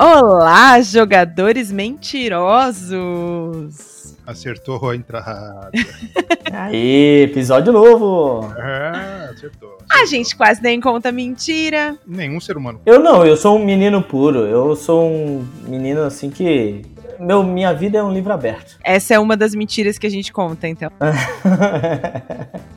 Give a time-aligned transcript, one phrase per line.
[0.00, 2.94] Olá, jogadores mentirosos!
[4.24, 5.72] Acertou a entrada.
[6.52, 8.48] Aí, episódio novo!
[8.56, 9.76] É, acertou.
[9.90, 11.98] A gente quase nem conta mentira.
[12.06, 12.80] Nenhum ser humano.
[12.86, 14.46] Eu não, eu sou um menino puro.
[14.46, 16.82] Eu sou um menino assim que.
[17.18, 18.78] Meu, minha vida é um livro aberto.
[18.82, 20.90] Essa é uma das mentiras que a gente conta, então.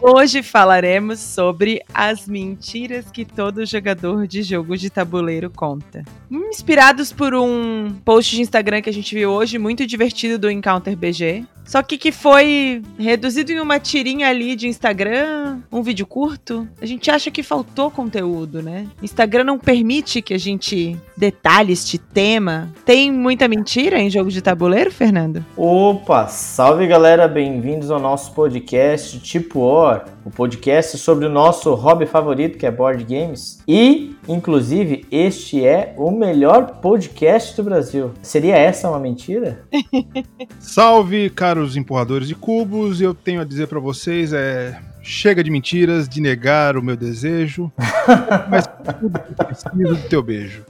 [0.02, 6.04] Hoje falaremos sobre as mentiras que todo jogador de jogo de tabuleiro conta.
[6.30, 10.98] Inspirados por um post de Instagram que a gente viu hoje, muito divertido do Encounter
[10.98, 11.46] BG.
[11.64, 16.68] Só que que foi reduzido em uma tirinha ali de Instagram, um vídeo curto.
[16.82, 18.88] A gente acha que faltou conteúdo, né?
[19.02, 22.74] Instagram não permite que a gente detalhe este tema.
[22.84, 25.46] Tem muita mentira em jogo de tabuleiro, Fernando?
[25.56, 32.06] Opa, salve galera, bem-vindos ao nosso podcast Tipo Or, o podcast sobre o nosso hobby
[32.06, 33.62] favorito que é board games.
[33.68, 38.12] E, inclusive, este é o melhor podcast do Brasil.
[38.22, 39.64] Seria essa uma mentira?
[40.60, 43.02] Salve, caros empurradores de cubos.
[43.02, 47.72] Eu tenho a dizer pra vocês é chega de mentiras, de negar o meu desejo,
[48.50, 50.64] mas tudo preciso do teu beijo.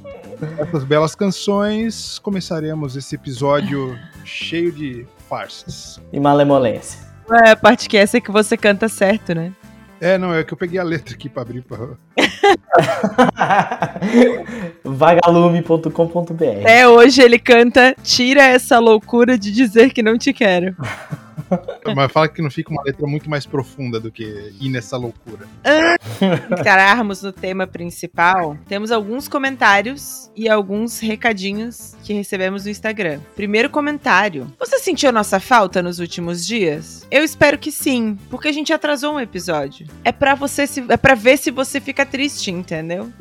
[0.58, 6.02] Essas belas canções, começaremos esse episódio cheio de farsas.
[6.12, 7.00] E malemolência.
[7.46, 9.54] É, a parte que essa é que você canta certo, né?
[10.02, 11.78] É, não, é que eu peguei a letra aqui pra abrir pra...
[14.84, 20.76] Vagalume.com.br É, hoje ele canta Tira essa loucura de dizer que não te quero.
[21.96, 25.48] Mas fala que não fica uma letra muito mais profunda do que ir nessa loucura.
[26.52, 33.20] Entrarmos no tema principal, temos alguns comentários e alguns recadinhos que recebemos no Instagram.
[33.36, 34.48] Primeiro comentário.
[34.60, 37.06] Você sentiu nossa falta nos últimos dias?
[37.10, 39.88] Eu espero que sim, porque a gente atrasou um episódio.
[40.04, 43.12] É pra você se, é para ver se você fica triste, entendeu?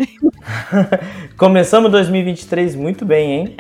[1.37, 3.57] Começamos 2023 muito bem, hein?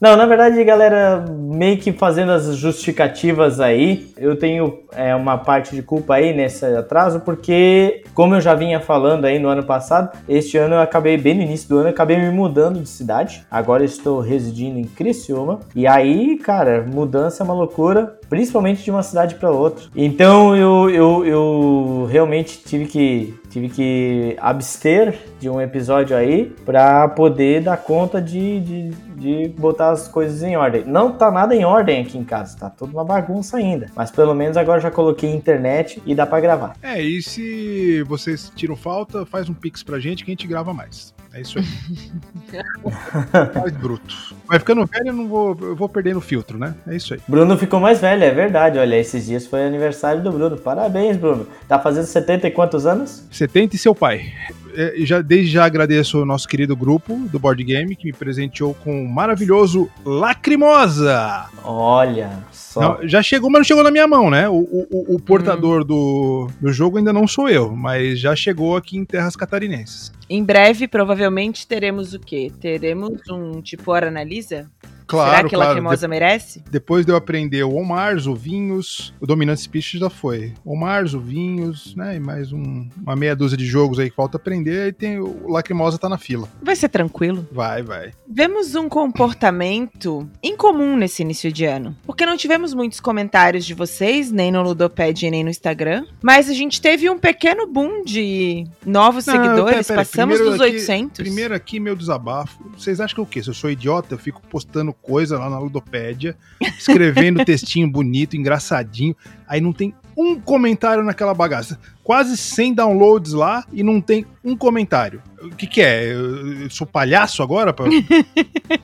[0.00, 5.74] Não, na verdade, galera, meio que fazendo as justificativas aí, eu tenho é, uma parte
[5.74, 10.16] de culpa aí nesse atraso, porque, como eu já vinha falando aí no ano passado,
[10.28, 13.44] este ano eu acabei, bem no início do ano, eu acabei me mudando de cidade.
[13.50, 15.60] Agora estou residindo em Criciúma.
[15.74, 19.84] E aí, cara, mudança é uma loucura, principalmente de uma cidade para outra.
[19.94, 27.06] Então eu, eu, eu realmente tive que tive que abster de um episódio aí para
[27.08, 30.82] poder dar conta de, de, de, botar as coisas em ordem.
[30.86, 33.88] Não tá nada em ordem aqui em casa, tá tudo uma bagunça ainda.
[33.94, 36.74] Mas pelo menos agora já coloquei internet e dá para gravar.
[36.82, 40.72] É, e se vocês tiram falta, faz um pix pra gente que a gente grava
[40.72, 41.12] mais.
[41.34, 41.64] É isso aí.
[43.58, 44.36] mais bruto.
[44.46, 46.74] Vai ficando velho, eu não vou, eu vou perdendo o filtro, né?
[46.86, 47.20] É isso aí.
[47.26, 48.78] Bruno ficou mais velho, é verdade.
[48.78, 50.58] Olha, esses dias foi aniversário do Bruno.
[50.58, 51.46] Parabéns, Bruno.
[51.66, 53.26] Tá fazendo 70 e quantos anos?
[53.30, 54.32] 70 e seu pai.
[54.74, 58.74] É, já, desde já agradeço o nosso querido grupo do Board Game que me presenteou
[58.74, 61.46] com o maravilhoso Lacrimosa.
[61.64, 62.80] Olha só.
[62.80, 64.48] Não, já chegou, mas não chegou na minha mão, né?
[64.48, 65.84] O, o, o portador hum.
[65.84, 70.12] do, do jogo ainda não sou eu, mas já chegou aqui em terras catarinenses.
[70.28, 72.50] Em breve, provavelmente, teremos o quê?
[72.60, 74.70] Teremos um tipo Hora Analisa?
[75.06, 75.68] Claro, Será que claro.
[75.70, 76.64] Lacrimosa De merece?
[76.70, 80.52] Depois de eu aprender o Omars, o Vinhos, o Dominante Speech já foi.
[80.64, 82.16] Omars, o Vinhos, né?
[82.16, 84.88] E mais um, uma meia dúzia de jogos aí que falta aprender.
[84.88, 86.48] E tem o Lacrimosa tá na fila.
[86.62, 87.46] Vai ser tranquilo.
[87.52, 88.12] Vai, vai.
[88.28, 91.96] Vemos um comportamento incomum nesse início de ano.
[92.06, 96.04] Porque não tivemos muitos comentários de vocês, nem no Ludopad, nem no Instagram.
[96.22, 99.72] Mas a gente teve um pequeno boom de novos Não, seguidores.
[99.72, 99.98] pera, pera.
[100.00, 101.16] Passamos dos aqui- 800.
[101.18, 102.58] Primeiro aqui, meu desabafo.
[102.76, 103.42] Vocês acham que eu o quê?
[103.42, 109.16] Se eu sou idiota, eu fico postando coisa lá na Ludopédia, escrevendo textinho bonito, engraçadinho,
[109.46, 111.78] aí não tem um comentário naquela bagaça.
[112.04, 115.22] Quase 100 downloads lá e não tem um comentário.
[115.42, 116.12] O que que é?
[116.12, 117.72] Eu, eu sou palhaço agora?
[117.72, 117.86] Pra...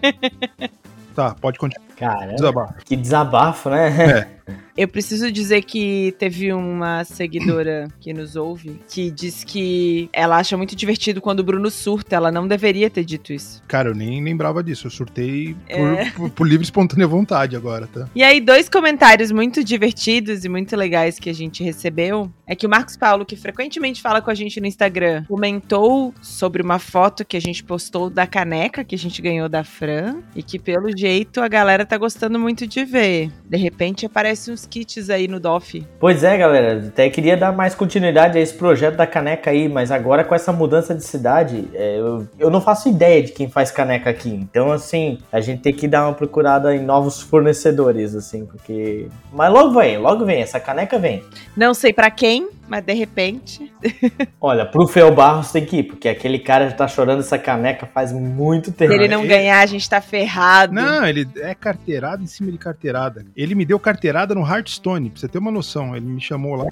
[1.15, 1.88] tá, pode continuar.
[1.99, 2.75] Caramba, Desabafo.
[2.85, 4.29] que desabafo, né?
[4.75, 10.57] Eu preciso dizer que teve uma seguidora que nos ouve que diz que ela acha
[10.57, 12.17] muito divertido quando o Bruno surta.
[12.17, 13.63] Ela não deveria ter dito isso.
[13.69, 14.87] Cara, eu nem lembrava disso.
[14.87, 16.11] Eu surtei por, É.
[16.17, 18.09] por- por livre e espontânea vontade agora, tá?
[18.15, 22.67] E aí, dois comentários muito divertidos e muito legais que a gente recebeu é que
[22.67, 27.25] o Marcos Paulo, que frequentemente fala com a gente no Instagram, comentou sobre uma foto
[27.25, 30.89] que a gente postou da caneca que a gente ganhou da Fran e que, pelo
[30.97, 33.31] jeito, a galera tá gostando muito de ver.
[33.45, 35.87] De repente, aparecem uns kits aí no DOF.
[35.99, 36.87] Pois é, galera.
[36.87, 40.53] Até queria dar mais continuidade a esse projeto da caneca aí, mas agora com essa
[40.53, 44.31] mudança de cidade, é, eu, eu não faço ideia de quem faz caneca aqui.
[44.31, 49.09] Então, assim, a gente tem que dar uma procurada em novos fornecedores, assim, porque.
[49.33, 51.23] Mas logo vem, logo vem, essa caneca vem.
[51.57, 53.73] Não sei pra quem, mas de repente.
[54.41, 57.87] Olha, pro Fel Barros tem que ir, porque aquele cara já tá chorando essa caneca
[57.87, 58.93] faz muito tempo.
[58.93, 60.73] Se ele não ganhar, a gente tá ferrado.
[60.73, 63.25] Não, ele é carteirada em cima de carteirada.
[63.37, 65.97] Ele me deu carteirada no Hearthstone, pra você ter uma noção.
[65.97, 66.67] Ele me chamou lá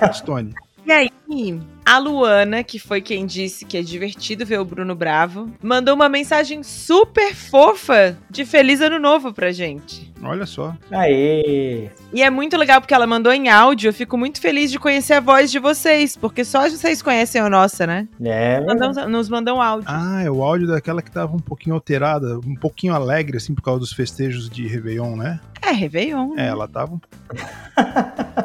[0.00, 0.54] Hearthstone.
[0.86, 1.10] E aí,
[1.84, 6.10] a Luana, que foi quem disse que é divertido ver o Bruno Bravo, mandou uma
[6.10, 10.12] mensagem super fofa de Feliz Ano Novo pra gente.
[10.22, 10.76] Olha só.
[10.90, 11.88] Aê!
[12.12, 13.88] E é muito legal porque ela mandou em áudio.
[13.88, 17.48] Eu fico muito feliz de conhecer a voz de vocês, porque só vocês conhecem a
[17.48, 18.06] nossa, né?
[18.22, 19.88] É, Mandam- nos mandam áudio.
[19.90, 23.62] Ah, é o áudio daquela que tava um pouquinho alterada, um pouquinho alegre, assim, por
[23.62, 25.40] causa dos festejos de Réveillon, né?
[25.62, 26.34] É, Réveillon.
[26.36, 27.00] É, ela tava um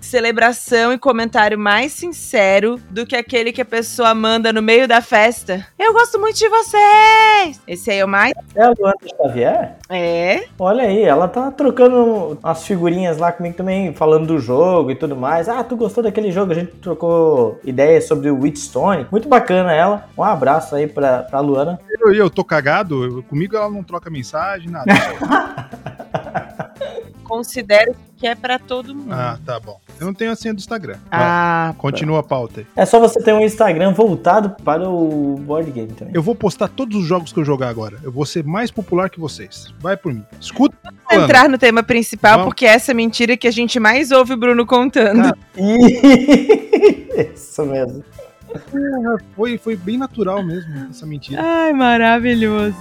[0.00, 5.00] Celebração e comentário mais sincero do que aquele que a pessoa manda no meio da
[5.00, 5.66] festa.
[5.76, 7.60] Eu gosto muito de vocês!
[7.66, 8.32] Esse aí é o mais.
[8.54, 9.76] é a Luana Xavier?
[9.90, 10.44] É.
[10.58, 15.16] Olha aí, ela tá trocando umas figurinhas lá comigo também, falando do jogo e tudo
[15.16, 15.48] mais.
[15.48, 16.52] Ah, tu gostou daquele jogo?
[16.52, 19.06] A gente trocou ideias sobre o Wheatstone.
[19.10, 20.08] Muito bacana ela.
[20.16, 21.80] Um abraço aí pra, pra Luana.
[22.00, 24.86] Eu, eu tô cagado, eu- comigo ela não troca mensagem, nada.
[27.24, 29.12] Considero que é pra todo mundo.
[29.12, 29.80] ah, tá bom.
[29.98, 30.96] Eu não tenho a senha do Instagram.
[31.10, 32.66] Ah, continua a pauta aí.
[32.76, 36.14] É só você ter um Instagram voltado para o board game também.
[36.14, 37.98] Eu vou postar todos os jogos que eu jogar agora.
[38.02, 39.72] Eu vou ser mais popular que vocês.
[39.80, 40.24] Vai por mim.
[40.40, 40.76] Escuta.
[41.08, 42.46] Vamos entrar no tema principal, Vamos.
[42.46, 45.28] porque essa é a mentira que a gente mais ouve o Bruno contando.
[45.28, 45.36] Ah.
[47.34, 48.04] Isso mesmo.
[49.34, 51.42] Foi, foi bem natural mesmo essa mentira.
[51.42, 52.76] Ai, maravilhoso.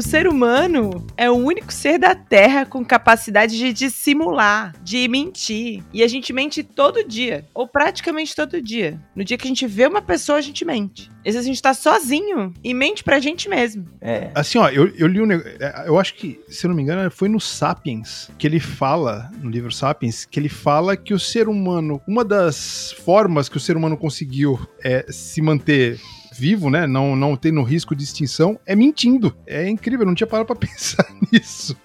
[0.00, 5.82] O ser humano é o único ser da Terra com capacidade de dissimular, de mentir.
[5.92, 8.98] E a gente mente todo dia, ou praticamente todo dia.
[9.14, 11.10] No dia que a gente vê uma pessoa, a gente mente.
[11.18, 13.84] Às vezes a gente tá sozinho e mente pra gente mesmo.
[14.00, 14.30] É.
[14.34, 15.58] Assim, ó, eu, eu li um negócio.
[15.84, 19.50] Eu acho que, se eu não me engano, foi no Sapiens que ele fala, no
[19.50, 23.76] livro Sapiens, que ele fala que o ser humano, uma das formas que o ser
[23.76, 26.00] humano conseguiu é, se manter
[26.40, 26.86] vivo, né?
[26.86, 29.36] Não, não tendo risco de extinção, é mentindo.
[29.46, 31.76] É incrível, não tinha parado pra pensar nisso.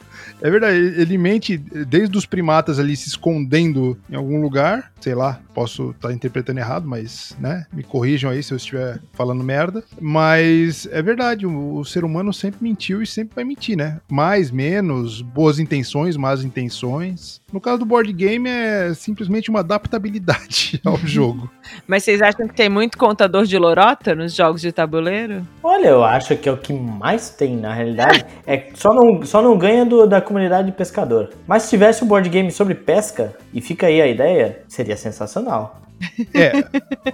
[0.42, 5.40] É verdade, ele mente desde os primatas ali se escondendo em algum lugar, sei lá,
[5.54, 9.84] posso estar interpretando errado, mas, né, me corrijam aí se eu estiver falando merda.
[10.00, 14.00] Mas é verdade, o, o ser humano sempre mentiu e sempre vai mentir, né?
[14.12, 17.40] Mais, menos, boas intenções, más intenções.
[17.54, 21.50] No caso do board game é simplesmente uma adaptabilidade ao jogo.
[21.88, 25.48] Mas vocês acham que tem muito contador de lorota nos jogos de tabuleiro?
[25.64, 28.26] Olha, eu acho que é o que mais tem na realidade.
[28.46, 31.30] É só não, só não ganha do- da comunidade de pescador.
[31.48, 35.82] Mas se tivesse um board game sobre pesca, e fica aí a ideia, seria sensacional.
[36.34, 36.52] É,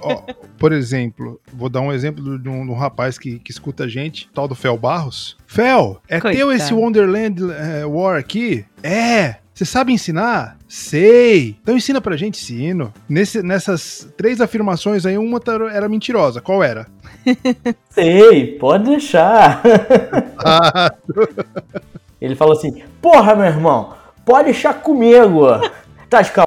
[0.01, 0.23] ó,
[0.57, 3.87] por exemplo, vou dar um exemplo de um, de um rapaz que, que escuta a
[3.87, 5.37] gente, tal do Fel Barros.
[5.45, 6.35] Fel, é Coitado.
[6.35, 8.65] teu esse Wonderland eh, War aqui?
[8.81, 9.35] É.
[9.53, 10.57] Você sabe ensinar?
[10.67, 11.55] Sei.
[11.61, 12.91] Então ensina pra gente, ensino.
[13.07, 16.41] Nesse, nessas três afirmações aí, uma tá- era mentirosa.
[16.41, 16.87] Qual era?
[17.91, 19.61] Sei, pode deixar.
[20.43, 20.91] Ah,
[22.21, 25.47] Ele falou assim: Porra, meu irmão, pode deixar comigo.
[26.07, 26.45] Tá de caô?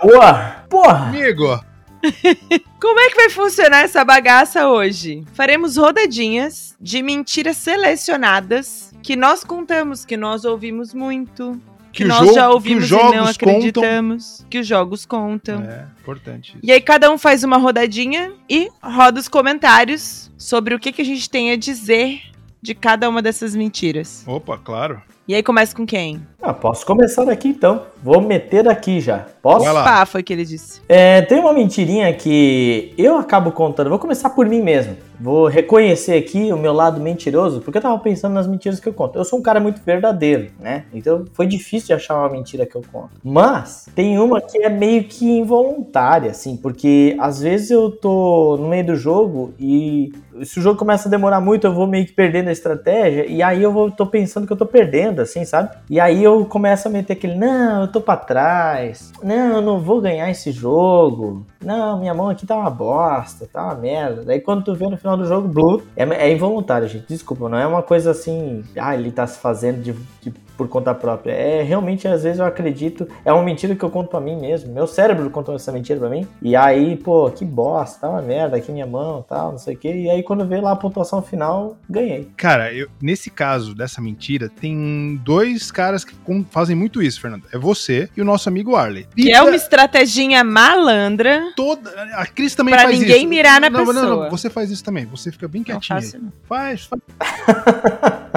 [0.68, 1.06] Porra!
[1.08, 1.58] amigo.
[2.80, 5.24] Como é que vai funcionar essa bagaça hoje?
[5.32, 11.58] Faremos rodadinhas de mentiras selecionadas que nós contamos, que nós ouvimos muito,
[11.92, 13.30] que, o nós já que os ouvimos e jogos não contam.
[13.30, 15.62] acreditamos, que os jogos contam.
[15.62, 16.58] É, importante isso.
[16.62, 21.00] E aí cada um faz uma rodadinha e roda os comentários sobre o que, que
[21.00, 22.20] a gente tem a dizer
[22.60, 24.24] de cada uma dessas mentiras.
[24.26, 25.00] Opa, claro.
[25.26, 26.20] E aí começa com quem?
[26.42, 27.86] Ah, posso começar daqui então.
[28.02, 29.24] Vou meter aqui já.
[29.40, 29.64] Posso?
[29.64, 30.82] Pá, foi o que ele disse.
[30.86, 33.88] É, tem uma mentirinha que eu acabo contando.
[33.88, 34.98] Vou começar por mim mesmo.
[35.20, 38.92] Vou reconhecer aqui o meu lado mentiroso, porque eu tava pensando nas mentiras que eu
[38.92, 39.18] conto.
[39.18, 40.84] Eu sou um cara muito verdadeiro, né?
[40.92, 43.10] Então foi difícil de achar uma mentira que eu conto.
[43.22, 48.68] Mas tem uma que é meio que involuntária, assim, porque às vezes eu tô no
[48.68, 52.12] meio do jogo e se o jogo começa a demorar muito, eu vou meio que
[52.12, 55.70] perdendo a estratégia, e aí eu vou, tô pensando que eu tô perdendo, assim, sabe?
[55.88, 59.80] E aí eu começo a meter aquele, não, eu tô pra trás, não, eu não
[59.80, 64.22] vou ganhar esse jogo, não, minha mão aqui tá uma bosta, tá uma merda.
[64.24, 67.58] Daí quando tu vê no final do jogo, blue, é, é involuntário, gente, desculpa, não
[67.58, 69.92] é uma coisa assim, ah, ele tá se fazendo de,
[70.22, 71.32] de por conta própria.
[71.32, 73.08] É realmente, às vezes, eu acredito.
[73.24, 74.72] É uma mentira que eu conto pra mim mesmo.
[74.72, 76.26] Meu cérebro contou essa mentira pra mim.
[76.42, 79.78] E aí, pô, que bosta, tá uma merda aqui minha mão tal, não sei o
[79.78, 79.92] quê.
[79.94, 82.28] E aí, quando vê lá a pontuação final, ganhei.
[82.36, 86.14] Cara, eu, nesse caso dessa mentira, tem dois caras que
[86.50, 87.44] fazem muito isso, Fernando.
[87.52, 89.06] É você e o nosso amigo Arley.
[89.16, 91.52] Que é uma estratégia malandra.
[91.56, 91.90] toda.
[92.14, 93.28] A Cris também Pra faz ninguém isso.
[93.28, 94.30] mirar na não, Não, não, pessoa.
[94.30, 95.04] você faz isso também.
[95.06, 95.98] Você fica bem Não quietinho.
[95.98, 96.04] aí.
[96.04, 96.32] faço, não.
[96.48, 97.02] Faz, faz.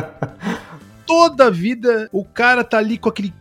[1.07, 3.33] Toda vida o cara tá ali com aquele,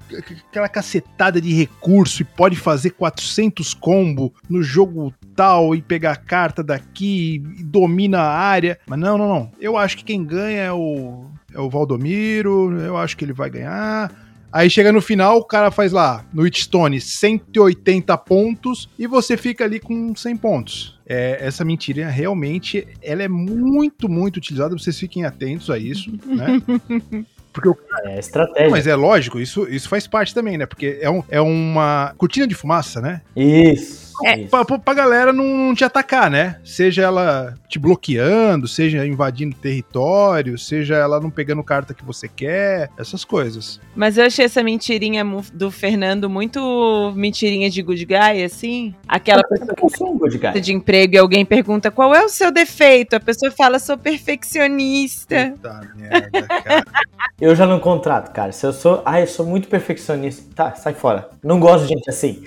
[0.48, 6.16] aquela cacetada de recurso e pode fazer 400 combo no jogo tal e pegar a
[6.16, 8.78] carta daqui e domina a área.
[8.86, 9.50] Mas não, não, não.
[9.60, 12.72] Eu acho que quem ganha é o, é o Valdomiro.
[12.80, 14.10] Eu acho que ele vai ganhar.
[14.52, 19.64] Aí chega no final, o cara faz lá, no Witchstone, 180 pontos e você fica
[19.64, 20.98] ali com 100 pontos.
[21.06, 26.62] É, essa mentira realmente, ela é muito, muito utilizada, vocês fiquem atentos a isso, né?
[27.56, 28.68] Porque o É estratégia.
[28.70, 30.66] mas é lógico, isso, isso faz parte também, né?
[30.66, 33.22] Porque é, um, é uma cortina de fumaça, né?
[33.34, 34.05] Isso.
[34.24, 34.44] É.
[34.46, 36.58] Pra, pra, pra galera não, te atacar, né?
[36.64, 42.90] Seja ela te bloqueando, seja invadindo território, seja ela não pegando carta que você quer,
[42.98, 43.80] essas coisas.
[43.94, 48.94] Mas eu achei essa mentirinha do Fernando muito mentirinha de good guy, assim.
[49.08, 50.60] Aquela pessoa Eu sou um good que guy.
[50.60, 53.16] de emprego e alguém pergunta qual é o seu defeito.
[53.16, 55.52] A pessoa fala, sou perfeccionista.
[55.52, 56.84] Puta merda, cara.
[57.38, 58.50] Eu já não contrato, cara.
[58.50, 59.02] Se eu sou.
[59.04, 60.42] Ah, eu sou muito perfeccionista.
[60.54, 61.28] Tá, sai fora.
[61.42, 62.46] Não gosto de gente assim.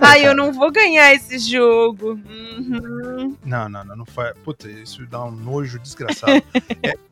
[0.00, 2.18] Ai, eu não vou ganhar esse jogo.
[2.58, 3.36] Uhum.
[3.44, 4.34] Não, não, não, não faz.
[4.44, 6.42] Puta, isso dá um nojo desgraçado.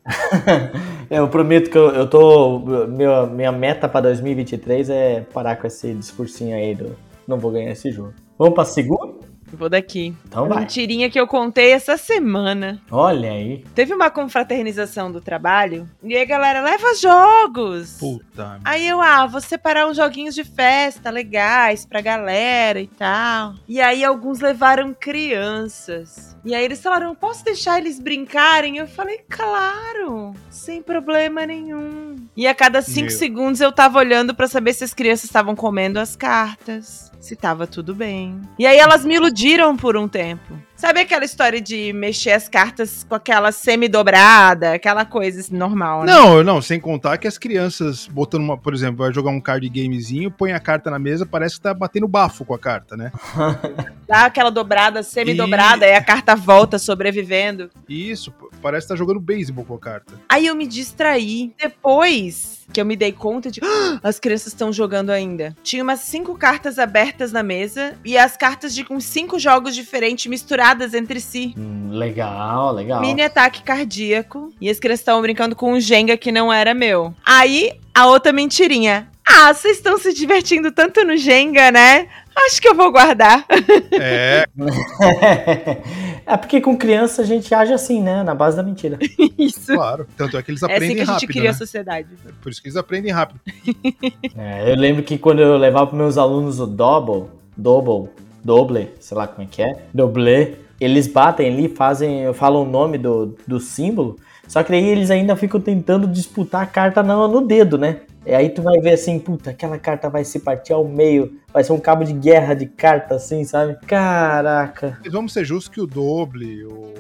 [1.08, 2.58] É, eu prometo que eu, eu tô.
[2.88, 6.96] Meu, minha meta pra 2023 é parar com esse discursinho aí do.
[7.26, 8.12] Não vou ganhar esse jogo.
[8.36, 9.21] Vamos pra segunda?
[9.52, 10.14] Vou daqui.
[10.26, 10.60] Então vai.
[10.60, 12.80] Mentirinha que eu contei essa semana.
[12.90, 13.64] Olha aí.
[13.74, 17.98] Teve uma confraternização do trabalho e aí a galera leva jogos.
[17.98, 18.58] Puta.
[18.64, 23.54] Aí eu, ah, vou separar uns joguinhos de festa legais pra galera e tal.
[23.68, 26.36] E aí alguns levaram crianças.
[26.44, 28.78] E aí eles falaram, posso deixar eles brincarem?
[28.78, 32.16] Eu falei, claro, sem problema nenhum.
[32.36, 33.18] E a cada cinco Meu.
[33.18, 37.11] segundos eu tava olhando pra saber se as crianças estavam comendo as cartas.
[37.22, 38.40] Se tava tudo bem.
[38.58, 40.58] E aí elas me iludiram por um tempo.
[40.82, 46.12] Sabe aquela história de mexer as cartas com aquela semi-dobrada, aquela coisa assim, normal, né?
[46.12, 49.68] Não, não, sem contar que as crianças botando uma, por exemplo, vai jogar um card
[49.68, 53.12] gamezinho, põe a carta na mesa, parece que tá batendo bafo com a carta, né?
[54.08, 57.70] Dá aquela dobrada, semi-dobrada, aí a carta volta sobrevivendo.
[57.88, 60.14] Isso, parece que tá jogando beisebol com a carta.
[60.28, 61.54] Aí eu me distraí.
[61.62, 63.60] Depois que eu me dei conta de.
[63.62, 65.54] "Ah, as crianças estão jogando ainda.
[65.62, 70.26] Tinha umas cinco cartas abertas na mesa e as cartas de com cinco jogos diferentes
[70.26, 71.54] misturadas entre si.
[71.56, 73.00] Hum, legal, legal.
[73.00, 74.52] Mini ataque cardíaco.
[74.60, 77.14] E as crianças estavam brincando com um Jenga que não era meu.
[77.24, 79.08] Aí, a outra mentirinha.
[79.26, 82.08] Ah, vocês estão se divertindo tanto no Jenga, né?
[82.34, 83.46] Acho que eu vou guardar.
[83.92, 84.44] É,
[86.26, 88.22] é porque com criança a gente age assim, né?
[88.22, 88.98] Na base da mentira.
[89.38, 89.74] Isso.
[89.74, 90.06] claro.
[90.16, 91.58] Tanto é que eles É assim aprendem que a gente rápido, cria a né?
[91.58, 92.08] sociedade.
[92.42, 93.40] Por isso que eles aprendem rápido.
[94.36, 98.08] É, eu lembro que quando eu levava para meus alunos o double, double,
[98.44, 102.98] doble, sei lá como é que é, doble, eles batem ali, fazem, falam o nome
[102.98, 104.16] do, do símbolo,
[104.48, 108.00] só que daí eles ainda ficam tentando disputar a carta no, no dedo, né?
[108.24, 111.64] E aí tu vai ver assim, puta, aquela carta vai se partir ao meio, vai
[111.64, 113.76] ser um cabo de guerra de carta assim, sabe?
[113.86, 114.98] Caraca.
[115.02, 116.94] Mas vamos ser justos que o Doble, o,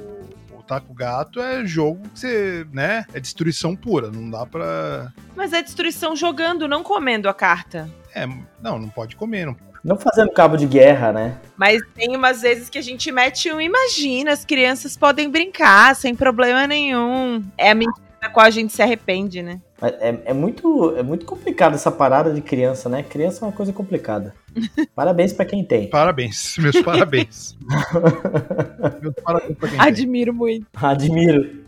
[0.58, 3.04] o Taco Gato é jogo que você, né?
[3.14, 4.10] É destruição pura.
[4.10, 5.12] Não dá pra.
[5.36, 7.88] Mas é destruição jogando, não comendo a carta.
[8.14, 8.26] É,
[8.60, 9.46] não, não pode comer.
[9.46, 9.56] Não...
[9.84, 11.38] Não fazendo cabo de guerra, né?
[11.56, 16.14] Mas tem umas vezes que a gente mete um imagina, as crianças podem brincar sem
[16.14, 17.42] problema nenhum.
[17.58, 19.60] É a mentira da qual a gente se arrepende, né?
[19.82, 23.02] É, é muito, é muito complicado essa parada de criança, né?
[23.02, 24.32] Criança é uma coisa complicada.
[24.94, 25.90] Parabéns pra quem tem.
[25.90, 27.56] Parabéns, meus parabéns.
[29.02, 29.88] meus parabéns pra quem tem.
[29.88, 30.66] Admiro muito.
[30.74, 31.64] Admiro.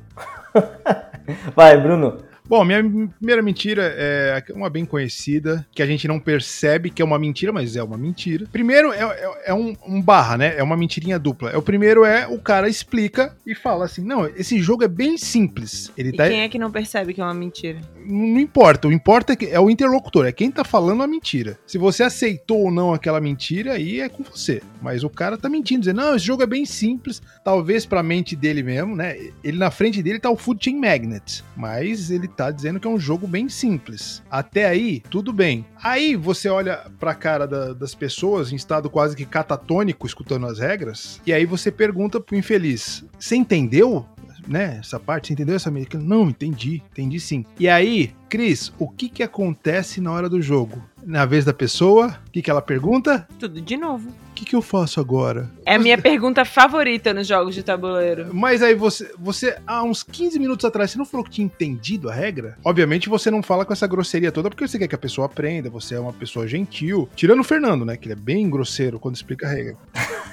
[1.56, 2.22] Vai, Bruno.
[2.46, 2.82] Bom, minha
[3.18, 7.52] primeira mentira é uma bem conhecida, que a gente não percebe que é uma mentira,
[7.52, 8.46] mas é uma mentira.
[8.52, 10.54] Primeiro é, é- é um, um barra, né?
[10.56, 11.50] É uma mentirinha dupla.
[11.50, 15.16] É, o primeiro é o cara explica e fala assim: não, esse jogo é bem
[15.16, 15.90] simples.
[15.96, 16.28] Ele E tá.
[16.28, 17.80] quem é que não percebe que é uma mentira?
[18.04, 21.58] Não importa, o importa é, que é o interlocutor, é quem tá falando a mentira.
[21.66, 24.62] Se você aceitou ou não aquela mentira, aí é com você.
[24.82, 28.36] Mas o cara tá mentindo, dizendo, não, esse jogo é bem simples, talvez pra mente
[28.36, 29.16] dele mesmo, né?
[29.42, 32.90] Ele na frente dele tá o Food Chain Magnet, mas ele tá dizendo que é
[32.90, 34.22] um jogo bem simples.
[34.30, 35.64] Até aí, tudo bem.
[35.82, 40.58] Aí você olha pra cara da- das pessoas em estado quase que catatônico, escutando as
[40.58, 44.06] regras, e aí você pergunta pro infeliz, você entendeu?
[44.46, 45.98] Né, essa parte, você entendeu essa mecânica?
[45.98, 47.44] Não, entendi, entendi sim.
[47.58, 50.82] E aí, Cris, o que que acontece na hora do jogo?
[51.06, 53.28] Na vez da pessoa, o que que ela pergunta?
[53.38, 54.08] Tudo de novo.
[54.08, 55.48] O que que eu faço agora?
[55.64, 58.34] É a minha pergunta favorita nos jogos de tabuleiro.
[58.34, 62.10] Mas aí você, você, há uns 15 minutos atrás, você não falou que tinha entendido
[62.10, 62.58] a regra?
[62.64, 65.70] Obviamente você não fala com essa grosseria toda porque você quer que a pessoa aprenda,
[65.70, 67.08] você é uma pessoa gentil.
[67.14, 67.96] Tirando o Fernando, né?
[67.96, 69.76] Que ele é bem grosseiro quando explica a regra.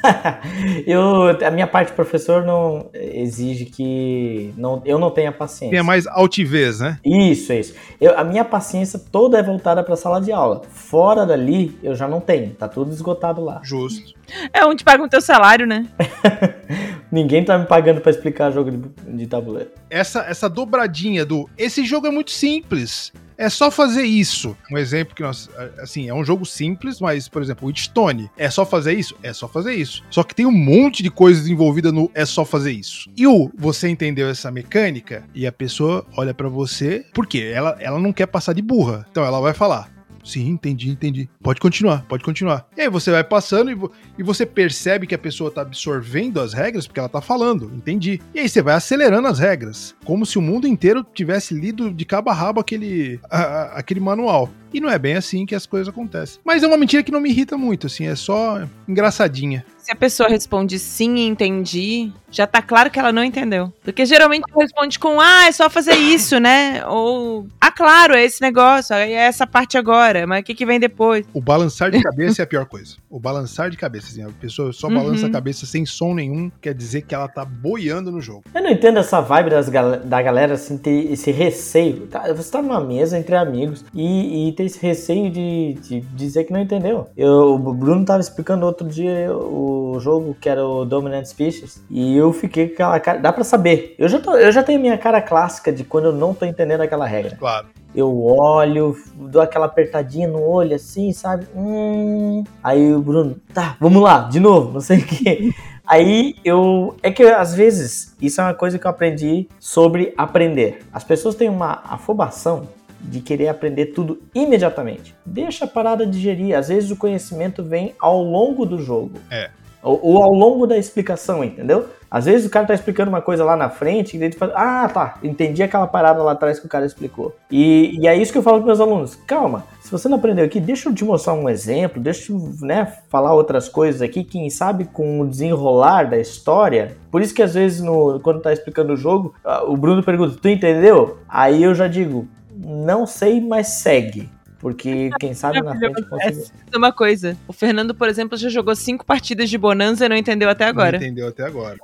[0.88, 5.70] eu, a minha parte professor não exige que não, eu não tenha paciência.
[5.70, 6.98] Tenha mais altivez, né?
[7.06, 7.76] Isso, isso.
[8.00, 10.62] Eu, a minha paciência toda é voltada para a sala de aula.
[10.70, 12.52] Fora dali, eu já não tenho.
[12.54, 13.60] Tá tudo esgotado lá.
[13.64, 14.14] Justo.
[14.54, 15.86] É onde paga o teu salário, né?
[17.12, 19.70] Ninguém tá me pagando para explicar jogo de, de tabuleiro.
[19.90, 21.50] Essa, essa dobradinha do.
[21.58, 23.12] Esse jogo é muito simples.
[23.38, 24.56] É só fazer isso.
[24.72, 25.50] Um exemplo que nós.
[25.80, 28.30] Assim, é um jogo simples, mas, por exemplo, o Stone.
[28.38, 29.16] É só fazer isso?
[29.24, 30.04] É só fazer isso.
[30.12, 33.10] Só que tem um monte de coisas envolvidas no é só fazer isso.
[33.18, 37.04] E o você entendeu essa mecânica e a pessoa olha para você.
[37.14, 37.52] Por quê?
[37.54, 39.08] Ela, ela não quer passar de burra.
[39.10, 39.90] Então ela vai falar.
[40.24, 41.30] Sim, entendi, entendi.
[41.42, 42.68] Pode continuar, pode continuar.
[42.76, 46.40] E aí você vai passando e, vo e você percebe que a pessoa tá absorvendo
[46.40, 48.22] as regras porque ela tá falando, entendi.
[48.34, 52.06] E aí você vai acelerando as regras, como se o mundo inteiro tivesse lido de
[52.06, 54.50] cabo a rabo aquele, a, a, aquele manual.
[54.74, 56.40] E não é bem assim que as coisas acontecem.
[56.46, 59.66] Mas é uma mentira que não me irrita muito, assim, é só engraçadinha.
[59.92, 63.74] Se a pessoa responde sim, entendi, já tá claro que ela não entendeu.
[63.84, 66.86] Porque geralmente responde com, ah, é só fazer isso, né?
[66.88, 70.80] Ou, ah, claro, é esse negócio, é essa parte agora, mas o que, que vem
[70.80, 71.26] depois?
[71.34, 72.96] O balançar de cabeça é a pior coisa.
[73.10, 75.30] O balançar de cabeça, assim, a pessoa só balança uhum.
[75.30, 78.46] a cabeça sem som nenhum, quer dizer que ela tá boiando no jogo.
[78.56, 82.08] Eu não entendo essa vibe das gal da galera, assim, ter esse receio.
[82.08, 86.46] Tá, você tá numa mesa entre amigos e, e ter esse receio de, de dizer
[86.46, 87.10] que não entendeu.
[87.18, 92.16] Eu, o Bruno tava explicando outro dia o jogo que era o Dominant Species e
[92.16, 93.20] eu fiquei com aquela cara.
[93.20, 93.96] Dá pra saber.
[93.98, 96.82] Eu já, tô, eu já tenho minha cara clássica de quando eu não tô entendendo
[96.82, 97.36] aquela regra.
[97.38, 97.68] Claro.
[97.94, 101.46] Eu olho, dou aquela apertadinha no olho assim, sabe?
[101.56, 102.44] Hum.
[102.64, 105.54] Aí o Bruno, tá, vamos lá, de novo, não sei o que.
[105.86, 106.96] Aí eu.
[107.04, 110.80] É que às vezes, isso é uma coisa que eu aprendi sobre aprender.
[110.94, 112.70] As pessoas têm uma afobação
[113.02, 115.16] de querer aprender tudo imediatamente.
[115.26, 116.56] Deixa a parada digerir.
[116.56, 119.20] Às vezes o conhecimento vem ao longo do jogo.
[119.30, 119.50] É.
[119.84, 121.88] Ou, ou, ao longo da explicação, entendeu?
[122.10, 124.90] Às vezes o cara tá explicando uma coisa lá na frente e ele fala, ah,
[124.90, 127.34] tá, entendi aquela parada lá atrás que o cara explicou.
[127.50, 129.16] E, e é isso que eu falo para meus alunos.
[129.26, 132.96] Calma, se você não aprendeu aqui, deixa eu te mostrar um exemplo, deixa eu né,
[133.10, 136.98] falar outras coisas aqui, quem sabe com o desenrolar da história.
[137.10, 140.38] Por isso que às vezes, no, quando tá explicando o jogo, ah, o Bruno pergunta,
[140.40, 141.18] tu entendeu?
[141.30, 144.30] Aí eu já digo, não sei, mas segue.
[144.62, 146.44] Porque quem sabe na frente consegue.
[146.76, 150.48] Uma coisa, o Fernando, por exemplo, já jogou cinco partidas de Bonanza e não entendeu
[150.48, 151.00] até agora.
[151.00, 151.78] Não entendeu até agora.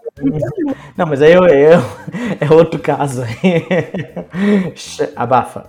[0.95, 1.79] Não, mas aí eu, eu,
[2.39, 3.23] é outro caso.
[5.15, 5.67] Abafa.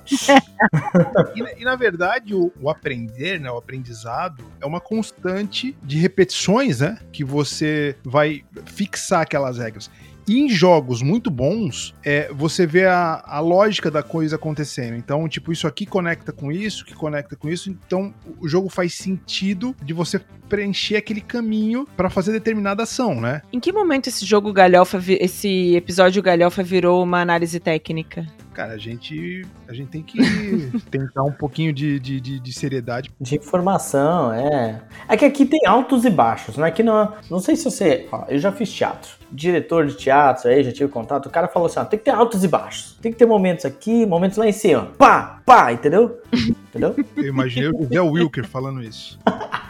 [1.34, 6.80] e, e, na verdade, o, o, aprender, né, o aprendizado, é uma constante de repetições,
[6.80, 6.98] né?
[7.10, 9.90] Que você vai fixar aquelas regras.
[10.28, 14.94] Em jogos muito bons, é, você vê a, a lógica da coisa acontecendo.
[14.94, 17.70] Então, tipo, isso aqui conecta com isso, que conecta com isso.
[17.70, 23.42] Então, o jogo faz sentido de você preencher aquele caminho para fazer determinada ação, né?
[23.52, 28.26] Em que momento esse jogo galhofa, esse episódio galhofa virou uma análise técnica?
[28.58, 30.18] Cara, a gente, a gente tem que
[30.90, 33.08] tentar um pouquinho de, de, de, de, seriedade.
[33.20, 34.82] De informação, é.
[35.06, 36.66] É que aqui tem altos e baixos, né?
[36.66, 38.08] Aqui não, não sei se você.
[38.10, 39.12] Ó, eu já fiz teatro.
[39.30, 41.26] Diretor de teatro aí, já tive contato.
[41.26, 42.98] O cara falou assim: ó, tem que ter altos e baixos.
[43.00, 44.86] Tem que ter momentos aqui, momentos lá em cima.
[44.98, 46.20] Pá, pá, entendeu?
[46.34, 46.96] entendeu?
[47.16, 49.20] Eu imaginei o José Wilker falando isso.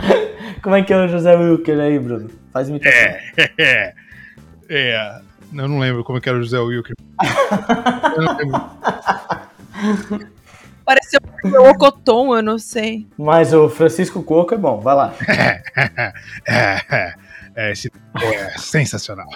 [0.62, 2.30] Como é que é o José Wilker aí, Bruno?
[2.50, 2.98] Faz imitação.
[2.98, 3.94] É, é,
[4.70, 5.27] é.
[5.52, 6.94] Eu não lembro como é que era o José Wilker.
[8.16, 8.60] eu não lembro.
[10.84, 13.06] Pareceu o Ocoton, eu não sei.
[13.18, 15.14] Mas o Francisco Coco é bom, vai lá.
[15.28, 15.62] é,
[16.48, 17.14] é,
[17.54, 19.28] é, esse é sensacional.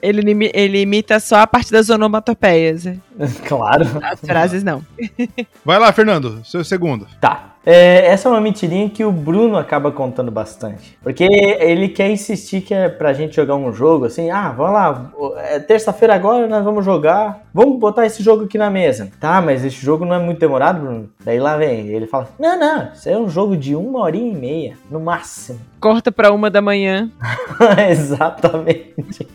[0.00, 2.84] Ele, ele imita só a parte das onomatopeias.
[3.46, 3.84] Claro.
[4.02, 4.82] As frases não.
[5.64, 7.06] Vai lá, Fernando, seu segundo.
[7.20, 7.50] Tá.
[7.64, 10.96] É, essa é uma mentirinha que o Bruno acaba contando bastante.
[11.02, 15.12] Porque ele quer insistir que é pra gente jogar um jogo assim, ah, vamos lá,
[15.36, 19.10] é terça-feira agora nós vamos jogar, vamos botar esse jogo aqui na mesa.
[19.20, 21.10] Tá, mas esse jogo não é muito demorado, Bruno?
[21.22, 24.36] Daí lá vem, ele fala, não, não, isso é um jogo de uma horinha e
[24.36, 25.60] meia, no máximo.
[25.78, 27.10] Corta pra uma da manhã.
[27.90, 29.26] Exatamente.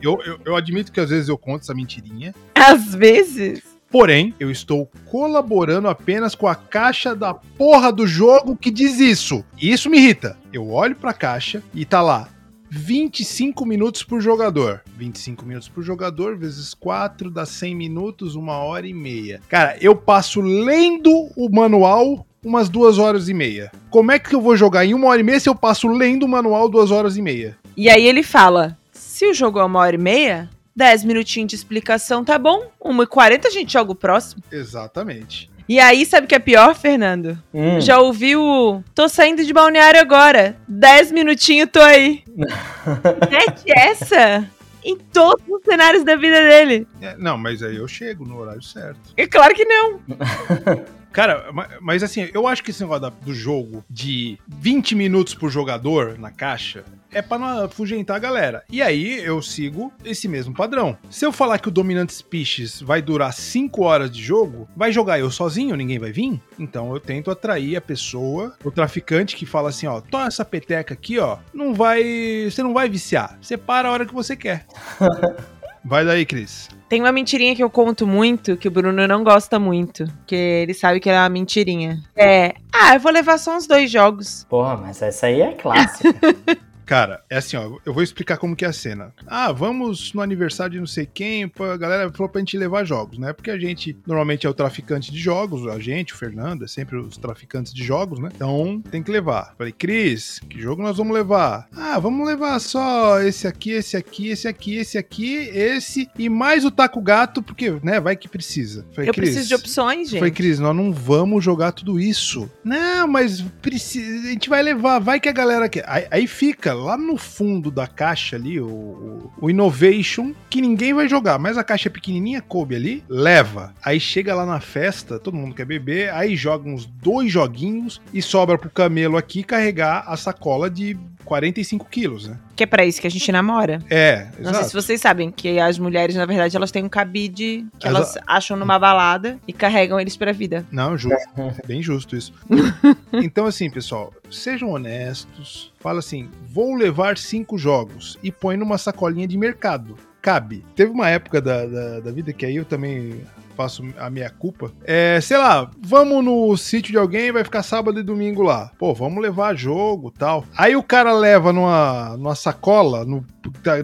[0.00, 2.23] eu, eu, eu admito que às vezes eu conto essa mentirinha.
[2.54, 3.62] Às vezes?
[3.90, 9.44] Porém, eu estou colaborando apenas com a caixa da porra do jogo que diz isso.
[9.60, 10.36] E isso me irrita.
[10.52, 12.28] Eu olho pra caixa e tá lá
[12.70, 14.82] 25 minutos por jogador.
[14.96, 19.40] 25 minutos por jogador, vezes 4, dá 100 minutos, uma hora e meia.
[19.48, 23.70] Cara, eu passo lendo o manual umas duas horas e meia.
[23.90, 26.24] Como é que eu vou jogar em uma hora e meia se eu passo lendo
[26.24, 27.56] o manual duas horas e meia?
[27.76, 31.56] E aí ele fala: se o jogo é uma hora e meia, 10 minutinhos de
[31.56, 32.70] explicação tá bom.
[32.82, 34.42] 1h40 a gente joga o próximo.
[34.50, 35.50] Exatamente.
[35.66, 37.38] E aí, sabe o que é pior, Fernando?
[37.52, 37.80] Hum.
[37.80, 38.84] Já ouviu?
[38.94, 40.56] Tô saindo de balneário agora.
[40.68, 42.22] 10 minutinhos tô aí.
[42.36, 44.46] Mete essa
[44.84, 46.86] em todos os cenários da vida dele.
[47.00, 49.14] É, não, mas aí eu chego no horário certo.
[49.16, 50.00] É claro que não.
[51.14, 55.48] Cara, ma- mas assim, eu acho que esse negócio do jogo de 20 minutos por
[55.48, 58.64] jogador na caixa é pra não afugentar a galera.
[58.68, 60.98] E aí eu sigo esse mesmo padrão.
[61.08, 65.20] Se eu falar que o Dominant Species vai durar 5 horas de jogo, vai jogar
[65.20, 66.42] eu sozinho, ninguém vai vir?
[66.58, 70.92] Então eu tento atrair a pessoa, o traficante que fala assim, ó, toma essa peteca
[70.94, 72.02] aqui, ó, não vai,
[72.50, 73.38] você não vai viciar.
[73.40, 74.66] Você para a hora que você quer.
[75.84, 76.68] vai daí, Cris.
[76.88, 80.04] Tem uma mentirinha que eu conto muito, que o Bruno não gosta muito.
[80.26, 82.02] Que ele sabe que é uma mentirinha.
[82.14, 84.46] É, ah, eu vou levar só uns dois jogos.
[84.48, 86.14] Porra, mas essa aí é clássica.
[86.84, 89.12] Cara, é assim, ó, eu vou explicar como que é a cena.
[89.26, 93.18] Ah, vamos no aniversário de não sei quem, a galera falou pra gente levar jogos,
[93.18, 93.32] né?
[93.32, 96.96] Porque a gente normalmente é o traficante de jogos, a gente, o Fernando, é sempre
[96.96, 98.30] os traficantes de jogos, né?
[98.34, 99.54] Então tem que levar.
[99.56, 101.68] Falei, Cris, que jogo nós vamos levar?
[101.74, 106.64] Ah, vamos levar só esse aqui, esse aqui, esse aqui, esse aqui, esse e mais
[106.64, 108.86] o taco gato, porque, né, vai que precisa.
[108.94, 110.18] Falei, eu "Cris, preciso de opções, gente.
[110.18, 112.50] Falei, Cris, nós não vamos jogar tudo isso.
[112.62, 115.84] Não, mas precisa, a gente vai levar, vai que a galera quer.
[115.88, 121.08] Aí, aí fica lá no fundo da caixa ali, o, o, Innovation, que ninguém vai
[121.08, 123.72] jogar, mas a caixa pequenininha, coube ali, leva.
[123.82, 128.20] Aí chega lá na festa, todo mundo quer beber, aí joga uns dois joguinhos e
[128.20, 132.38] sobra pro camelo aqui carregar a sacola de 45 quilos, né?
[132.54, 133.80] Que é pra isso que a gente namora.
[133.90, 137.66] É, Não sei se vocês sabem que as mulheres, na verdade, elas têm um cabide
[137.78, 140.64] que Exa- elas acham numa balada e carregam eles pra vida.
[140.70, 141.18] Não, justo.
[141.36, 142.32] É bem justo isso.
[143.12, 145.72] então, assim, pessoal, sejam honestos.
[145.80, 149.96] Fala assim: vou levar cinco jogos e põe numa sacolinha de mercado.
[150.22, 150.64] Cabe.
[150.74, 153.20] Teve uma época da, da, da vida que aí eu também
[153.54, 154.72] faço a minha culpa.
[154.84, 158.70] É, sei lá, vamos no sítio de alguém, vai ficar sábado e domingo lá.
[158.78, 160.44] Pô, vamos levar jogo tal.
[160.56, 163.24] Aí o cara leva numa, numa sacola, no,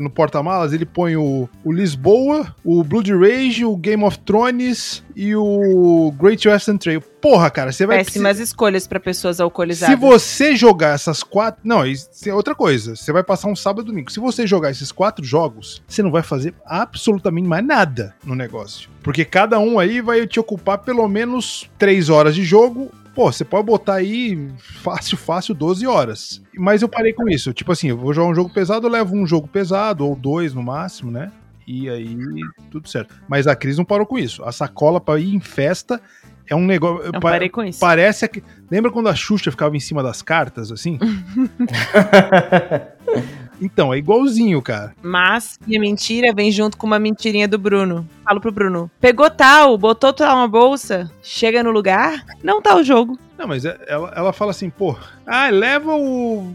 [0.00, 5.34] no porta-malas, ele põe o, o Lisboa, o Blood Rage, o Game of Thrones e
[5.34, 7.00] o Great Western Trail.
[7.00, 9.94] Porra, cara, você vai Péssimas escolhas pra pessoas alcoolizadas.
[9.94, 11.60] se você jogar essas quatro.
[11.62, 12.96] Não, isso é outra coisa.
[12.96, 14.10] Você vai passar um sábado e domingo.
[14.10, 18.88] Se você jogar esses quatro jogos, você não vai fazer absolutamente mais nada no negócio.
[19.02, 22.90] Porque cada um aí vai te ocupar pelo menos três horas de jogo.
[23.20, 26.42] Pô, você pode botar aí fácil, fácil 12 horas.
[26.56, 27.52] Mas eu parei com isso.
[27.52, 30.54] Tipo assim, eu vou jogar um jogo pesado, eu levo um jogo pesado, ou dois
[30.54, 31.30] no máximo, né?
[31.66, 32.16] E aí,
[32.70, 33.14] tudo certo.
[33.28, 34.42] Mas a Cris não parou com isso.
[34.42, 36.00] A sacola pra ir em festa
[36.48, 37.04] é um negócio.
[37.12, 37.78] Não pa- parei com isso.
[37.78, 38.42] Parece que.
[38.70, 40.98] Lembra quando a Xuxa ficava em cima das cartas, assim?
[43.60, 44.94] então, é igualzinho, cara.
[45.02, 48.06] Mas minha mentira vem junto com uma mentirinha do Bruno.
[48.24, 52.82] Falo pro Bruno: pegou tal, botou tal uma bolsa, chega no lugar, não tá o
[52.84, 53.18] jogo.
[53.38, 54.96] Não, mas é- ela, ela fala assim, pô,
[55.26, 56.52] ah, leva o.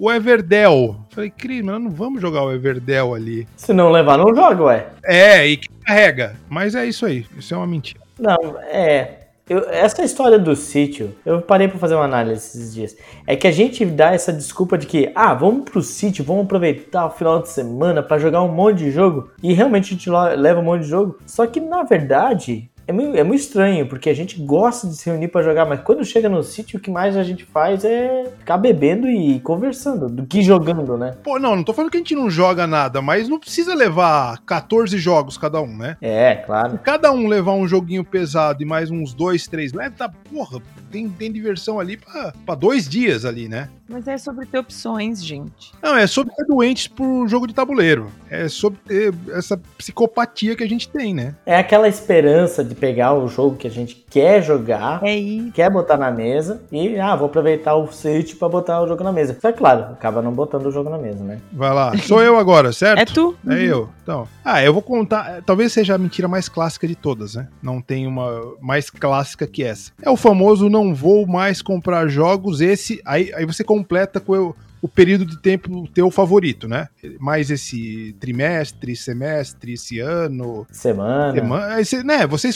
[0.00, 0.94] O Everdell.
[1.10, 3.48] Falei, Cris, mas nós não vamos jogar o Everdell ali.
[3.56, 4.86] Se não levar, não joga, ué.
[5.04, 6.36] É, e que carrega.
[6.48, 7.26] Mas é isso aí.
[7.36, 7.98] Isso é uma mentira.
[8.16, 9.27] Não, é.
[9.48, 12.96] Eu- essa história do sítio, eu parei pra fazer uma análise esses dias.
[13.26, 17.06] É que a gente dá essa desculpa de que, ah, vamos pro sítio, vamos aproveitar
[17.06, 19.30] o final de semana pra jogar um monte de jogo.
[19.42, 21.18] E realmente a gente leva um monte de jogo.
[21.26, 22.70] Só que na verdade.
[22.88, 25.82] É meio, é muito estranho, porque a gente gosta de se reunir pra jogar, mas
[25.82, 30.08] quando chega no sítio, o que mais a gente faz é ficar bebendo e conversando,
[30.08, 31.14] do que jogando, né?
[31.22, 34.38] Pô, não, não tô falando que a gente não joga nada, mas não precisa levar
[34.46, 35.98] 14 jogos cada um, né?
[36.00, 36.72] É, claro.
[36.72, 40.58] Se cada um levar um joguinho pesado e mais uns dois, três leves, tá, porra,
[40.90, 43.68] tem, tem diversão ali pra, pra dois dias ali, né?
[43.88, 45.72] Mas é sobre ter opções, gente.
[45.82, 48.12] Não, é sobre ser doentes por jogo de tabuleiro.
[48.28, 51.34] É sobre ter essa psicopatia que a gente tem, né?
[51.46, 55.18] É aquela esperança de pegar o jogo que a gente quer jogar, É
[55.52, 59.12] quer botar na mesa e, ah, vou aproveitar o sítio pra botar o jogo na
[59.12, 59.36] mesa.
[59.40, 61.38] Só que, claro, acaba não botando o jogo na mesa, né?
[61.52, 61.96] Vai lá.
[61.98, 63.00] Sou eu agora, certo?
[63.00, 63.36] É tu.
[63.48, 63.88] É eu.
[64.02, 64.26] Então.
[64.44, 65.42] Ah, eu vou contar.
[65.44, 67.48] Talvez seja a mentira mais clássica de todas, né?
[67.62, 69.92] Não tem uma mais clássica que essa.
[70.00, 72.60] É o famoso não vou mais comprar jogos.
[72.60, 73.00] Esse.
[73.04, 74.56] Aí, aí você completa com eu.
[74.80, 76.88] O período de tempo teu favorito, né?
[77.18, 80.66] Mais esse trimestre, semestre, esse ano.
[80.70, 81.34] Semana.
[81.34, 82.26] semana você, né?
[82.26, 82.50] Você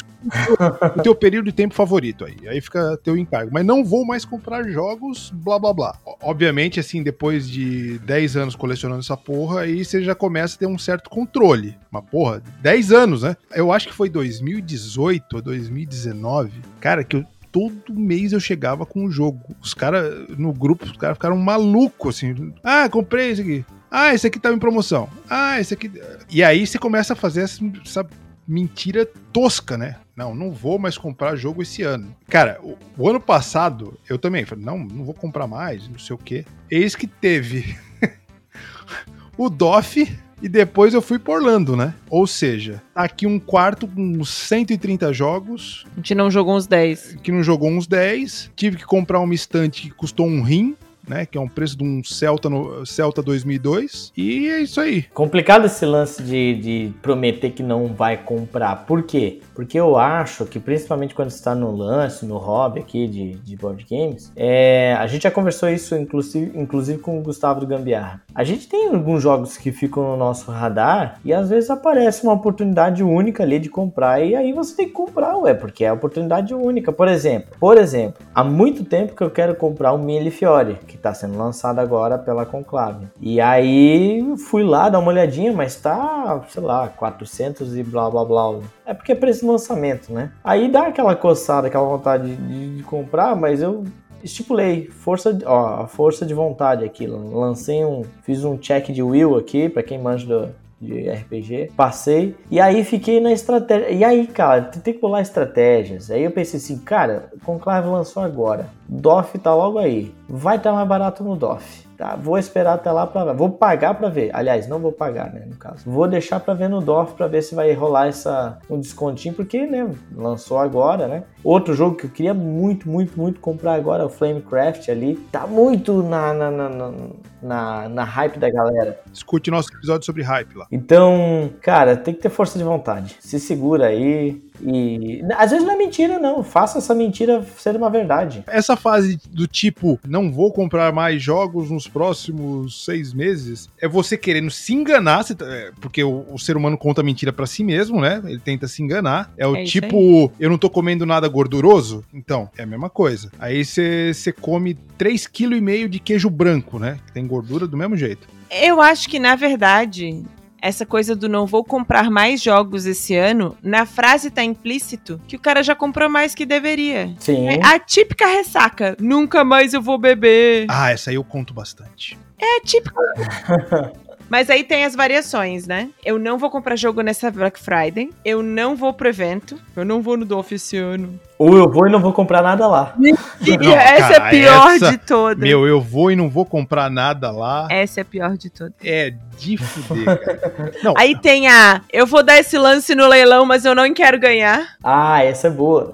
[0.96, 2.36] o teu período de tempo favorito aí.
[2.46, 3.50] Aí fica teu encargo.
[3.52, 5.98] Mas não vou mais comprar jogos, blá blá blá.
[6.22, 10.66] Obviamente, assim, depois de 10 anos colecionando essa porra, aí você já começa a ter
[10.66, 11.76] um certo controle.
[11.90, 13.36] Mas, porra, 10 anos, né?
[13.54, 19.04] Eu acho que foi 2018 ou 2019, cara, que eu todo mês eu chegava com
[19.04, 19.54] um jogo.
[19.60, 22.52] Os caras, no grupo, os caras ficaram malucos, assim.
[22.64, 23.64] Ah, comprei esse aqui.
[23.90, 25.08] Ah, esse aqui tava em promoção.
[25.28, 25.92] Ah, esse aqui.
[26.30, 28.06] E aí você começa a fazer essa, essa
[28.48, 29.96] mentira tosca, né?
[30.16, 32.14] Não, não vou mais comprar jogo esse ano.
[32.28, 36.14] Cara, o, o ano passado, eu também falei, não, não vou comprar mais, não sei
[36.14, 36.44] o quê.
[36.70, 37.76] Eis que teve
[39.36, 40.10] o DOF
[40.42, 41.94] e depois eu fui por Orlando, né?
[42.10, 46.66] Ou seja, tá aqui um quarto com uns 130 jogos, A gente não jogou uns
[46.66, 47.18] 10.
[47.22, 48.50] que não jogou uns 10.
[48.56, 50.74] Tive que comprar uma estante que custou um rim,
[51.06, 51.26] né?
[51.26, 54.12] Que é um preço de um Celta, no, Celta 2002.
[54.16, 55.02] E é isso aí.
[55.14, 58.84] Complicado esse lance de, de prometer que não vai comprar.
[58.86, 59.40] Por quê?
[59.54, 63.84] Porque eu acho que, principalmente quando está no lance, no hobby aqui de, de board
[63.88, 68.22] games, é, a gente já conversou isso inclusive, inclusive com o Gustavo do Gambiarra.
[68.34, 72.32] A gente tem alguns jogos que ficam no nosso radar e às vezes aparece uma
[72.32, 76.54] oportunidade única ali de comprar e aí você tem que comprar, ué, porque é oportunidade
[76.54, 76.92] única.
[76.92, 80.96] Por exemplo, por exemplo, há muito tempo que eu quero comprar o Mille Fiore, que
[81.02, 83.06] está sendo lançado agora pela Conclave.
[83.20, 88.24] E aí fui lá dar uma olhadinha, mas tá, sei lá, 400 e blá blá
[88.24, 88.60] blá.
[88.86, 90.32] É porque é preço de lançamento, né?
[90.44, 93.84] Aí dá aquela coçada, aquela vontade de, de comprar, mas eu
[94.22, 97.06] estipulei força, ó, força de vontade aqui.
[97.06, 102.34] Lancei um, fiz um check de will aqui para quem manja do, de RPG, passei
[102.50, 103.88] e aí fiquei na estratégia.
[103.90, 106.10] E aí, cara, que pular estratégias.
[106.10, 110.88] Aí eu pensei assim, cara, Conclave lançou agora, DOF tá logo aí, vai estar mais
[110.88, 111.81] barato no DOF.
[112.02, 113.34] Tá, vou esperar até lá pra ver.
[113.34, 114.34] Vou pagar pra ver.
[114.34, 115.88] Aliás, não vou pagar, né, no caso.
[115.88, 119.68] Vou deixar pra ver no DOF pra ver se vai rolar essa um descontinho, porque,
[119.68, 121.22] né, lançou agora, né?
[121.44, 125.14] Outro jogo que eu queria muito, muito, muito comprar agora é o Flamecraft ali.
[125.30, 126.92] Tá muito na, na, na, na,
[127.40, 128.98] na, na hype da galera.
[129.12, 130.66] Escute nosso episódio sobre hype lá.
[130.72, 133.16] Então, cara, tem que ter força de vontade.
[133.20, 134.42] Se segura aí.
[134.62, 135.22] E.
[135.36, 136.42] Às vezes não é mentira, não.
[136.42, 138.44] Faça essa mentira ser uma verdade.
[138.46, 144.16] Essa fase do tipo, não vou comprar mais jogos nos próximos seis meses, é você
[144.16, 148.00] querendo se enganar, tá- é, porque o, o ser humano conta mentira pra si mesmo,
[148.00, 148.20] né?
[148.24, 149.32] Ele tenta se enganar.
[149.36, 153.30] É o É tipo, eu não tô comendo nada gorduroso, então é a mesma coisa.
[153.38, 156.98] Aí você você come 3,5 kg de queijo branco, né?
[157.06, 158.28] Que tem gordura do mesmo jeito.
[158.50, 160.22] Eu acho que, na verdade,
[160.62, 165.34] essa coisa do não vou comprar mais jogos esse ano, na frase tá implícito que
[165.34, 167.12] o cara já comprou mais que deveria.
[167.18, 167.48] Sim.
[167.48, 168.96] É a típica ressaca.
[169.00, 170.66] Nunca mais eu vou beber.
[170.70, 172.16] Ah, essa aí eu conto bastante.
[172.38, 173.00] É típico.
[174.28, 175.88] Mas aí tem as variações, né?
[176.04, 178.10] Eu não vou comprar jogo nessa Black Friday.
[178.24, 179.58] Eu não vou pro evento.
[179.76, 181.18] Eu não vou no do esse ano.
[181.38, 182.94] Ou eu vou e não vou comprar nada lá.
[182.98, 185.38] Não, essa é a pior essa- de todas.
[185.42, 187.66] Meu, eu vou e não vou comprar nada lá.
[187.70, 188.74] Essa é a pior de todas.
[188.84, 190.72] É de fuder, cara.
[190.82, 191.80] Não, Aí tem a.
[191.92, 194.76] Eu vou dar esse lance no leilão, mas eu não quero ganhar.
[194.82, 195.92] Ah, essa é boa.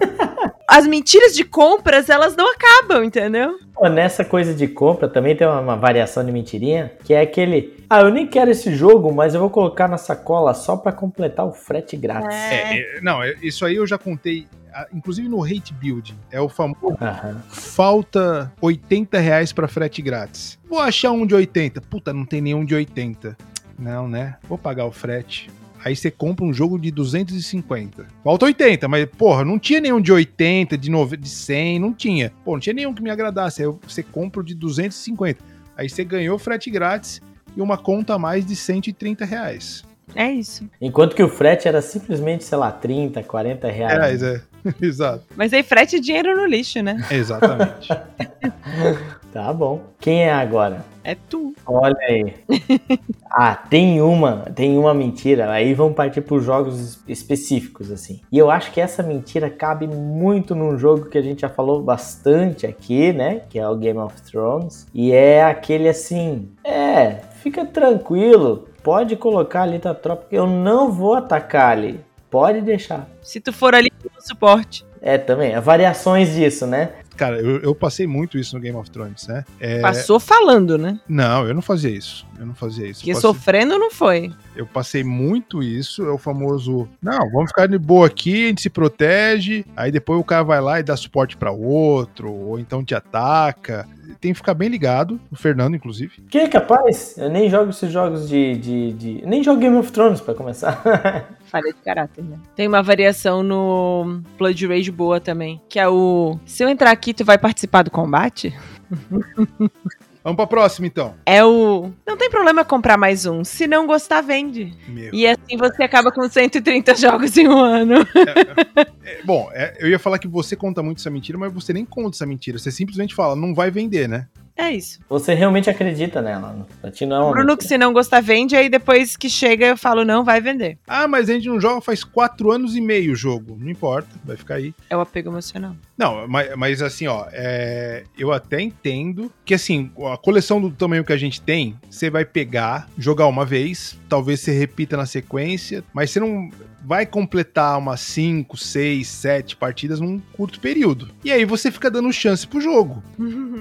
[0.66, 3.58] As mentiras de compras, elas não acabam, entendeu?
[3.74, 7.74] Pô, Nessa coisa de compra também tem uma, uma variação de mentirinha, que é aquele.
[7.90, 11.44] Ah, eu nem quero esse jogo, mas eu vou colocar na sacola só pra completar
[11.44, 12.36] o frete grátis.
[12.36, 16.14] É, é, não, é- isso aí eu já contei, ah, inclusive no Hate Build.
[16.30, 17.42] É o famoso Aham.
[17.48, 20.56] falta 80 reais pra frete grátis.
[20.68, 21.80] Vou achar um de 80.
[21.80, 23.36] Puta, não tem nenhum de 80.
[23.76, 24.36] Não, né?
[24.48, 25.50] Vou pagar o frete.
[25.84, 28.06] Aí você compra um jogo de 250.
[28.22, 32.32] Falta 80, mas, porra, não tinha nenhum de 80, de, 90, de 100, não tinha.
[32.44, 33.62] Pô, não tinha nenhum que me agradasse.
[33.62, 35.42] Aí você compra o de 250.
[35.76, 37.20] Aí você ganhou frete grátis
[37.56, 39.84] e uma conta a mais de 130 reais.
[40.14, 40.68] É isso.
[40.80, 43.92] Enquanto que o frete era simplesmente, sei lá, 30, 40 reais.
[43.92, 44.42] Reais, é.
[44.82, 45.24] Exato.
[45.36, 47.06] Mas aí frete é dinheiro no lixo, né?
[47.10, 47.88] Exatamente.
[49.32, 49.80] Tá bom.
[50.00, 50.84] Quem é agora?
[51.04, 51.54] É tu.
[51.64, 52.34] Olha aí.
[53.30, 55.50] ah, tem uma, tem uma mentira.
[55.52, 58.20] Aí vamos partir para jogos es- específicos assim.
[58.30, 61.80] E eu acho que essa mentira cabe muito num jogo que a gente já falou
[61.80, 63.42] bastante aqui, né?
[63.48, 64.86] Que é o Game of Thrones.
[64.92, 68.68] E é aquele assim, é, fica tranquilo.
[68.82, 72.00] Pode colocar ali tua tropa, eu não vou atacar ali.
[72.30, 73.08] Pode deixar.
[73.22, 73.90] Se tu for ali
[74.20, 74.84] suporte.
[75.02, 76.90] É, também, variações disso, né?
[77.20, 79.44] Cara, eu, eu passei muito isso no Game of Thrones, né?
[79.60, 80.98] É, Passou falando, né?
[81.06, 82.26] Não, eu não fazia isso.
[82.38, 83.00] Eu não fazia isso.
[83.00, 84.32] Porque passei- sofrendo não foi.
[84.56, 88.62] Eu passei muito isso, é o famoso, não, vamos ficar de boa aqui, a gente
[88.62, 92.82] se protege, aí depois o cara vai lá e dá suporte para outro, ou então
[92.82, 93.86] te ataca.
[94.20, 96.22] Tem que ficar bem ligado, o Fernando, inclusive.
[96.30, 97.16] Que é capaz?
[97.18, 98.56] Eu nem jogo esses jogos de.
[98.56, 99.26] de, de...
[99.26, 100.82] Nem jogo Game of Thrones pra começar.
[101.46, 102.38] Falha de caráter, né?
[102.54, 106.38] Tem uma variação no Blood Rage boa também, que é o.
[106.46, 108.54] Se eu entrar aqui, tu vai participar do combate?
[110.22, 111.14] Vamos pra próxima, então.
[111.24, 111.90] É o.
[112.06, 113.42] Não tem problema comprar mais um.
[113.42, 114.72] Se não gostar, vende.
[114.86, 115.14] Meu.
[115.14, 117.94] E assim você acaba com 130 jogos em um ano.
[118.14, 121.52] É, é, é, bom, é, eu ia falar que você conta muito essa mentira, mas
[121.52, 122.58] você nem conta essa mentira.
[122.58, 124.26] Você simplesmente fala, não vai vender, né?
[124.60, 125.00] É isso.
[125.08, 126.54] Você realmente acredita nela.
[126.82, 130.22] Não é Bruno, que se não gostar, vende, aí depois que chega eu falo, não,
[130.22, 130.78] vai vender.
[130.86, 133.56] Ah, mas a gente não joga faz quatro anos e meio o jogo.
[133.58, 134.74] Não importa, vai ficar aí.
[134.90, 135.74] É o apego emocional.
[135.96, 141.04] Não, mas, mas assim, ó, é, eu até entendo que assim, a coleção do tamanho
[141.04, 145.82] que a gente tem, você vai pegar, jogar uma vez, talvez você repita na sequência,
[145.94, 146.50] mas você não
[146.84, 151.10] vai completar umas 5, 6, 7 partidas num curto período.
[151.24, 153.02] E aí você fica dando chance pro jogo.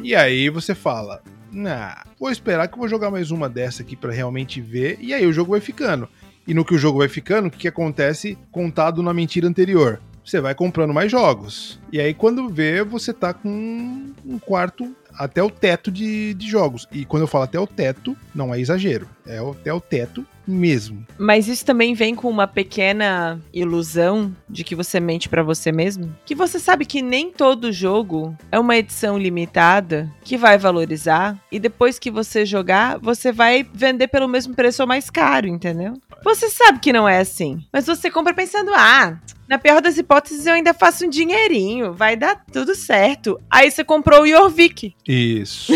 [0.03, 3.95] e aí você fala, nah, vou esperar que eu vou jogar mais uma dessa aqui
[3.95, 6.07] para realmente ver, e aí o jogo vai ficando.
[6.47, 10.01] E no que o jogo vai ficando, o que, que acontece contado na mentira anterior?
[10.25, 11.79] Você vai comprando mais jogos.
[11.91, 16.87] E aí, quando vê, você tá com um quarto até o teto de, de jogos.
[16.93, 19.05] E quando eu falo até o teto, não é exagero.
[19.27, 21.05] É até o teto mesmo.
[21.17, 26.15] Mas isso também vem com uma pequena ilusão de que você mente para você mesmo,
[26.25, 31.59] que você sabe que nem todo jogo é uma edição limitada que vai valorizar e
[31.59, 35.93] depois que você jogar, você vai vender pelo mesmo preço ou mais caro, entendeu?
[36.23, 40.45] Você sabe que não é assim, mas você compra pensando: "Ah, na pior das hipóteses,
[40.45, 41.91] eu ainda faço um dinheirinho.
[41.91, 43.41] Vai dar tudo certo.
[43.49, 44.95] Aí você comprou o Yorvik.
[45.11, 45.73] Isso.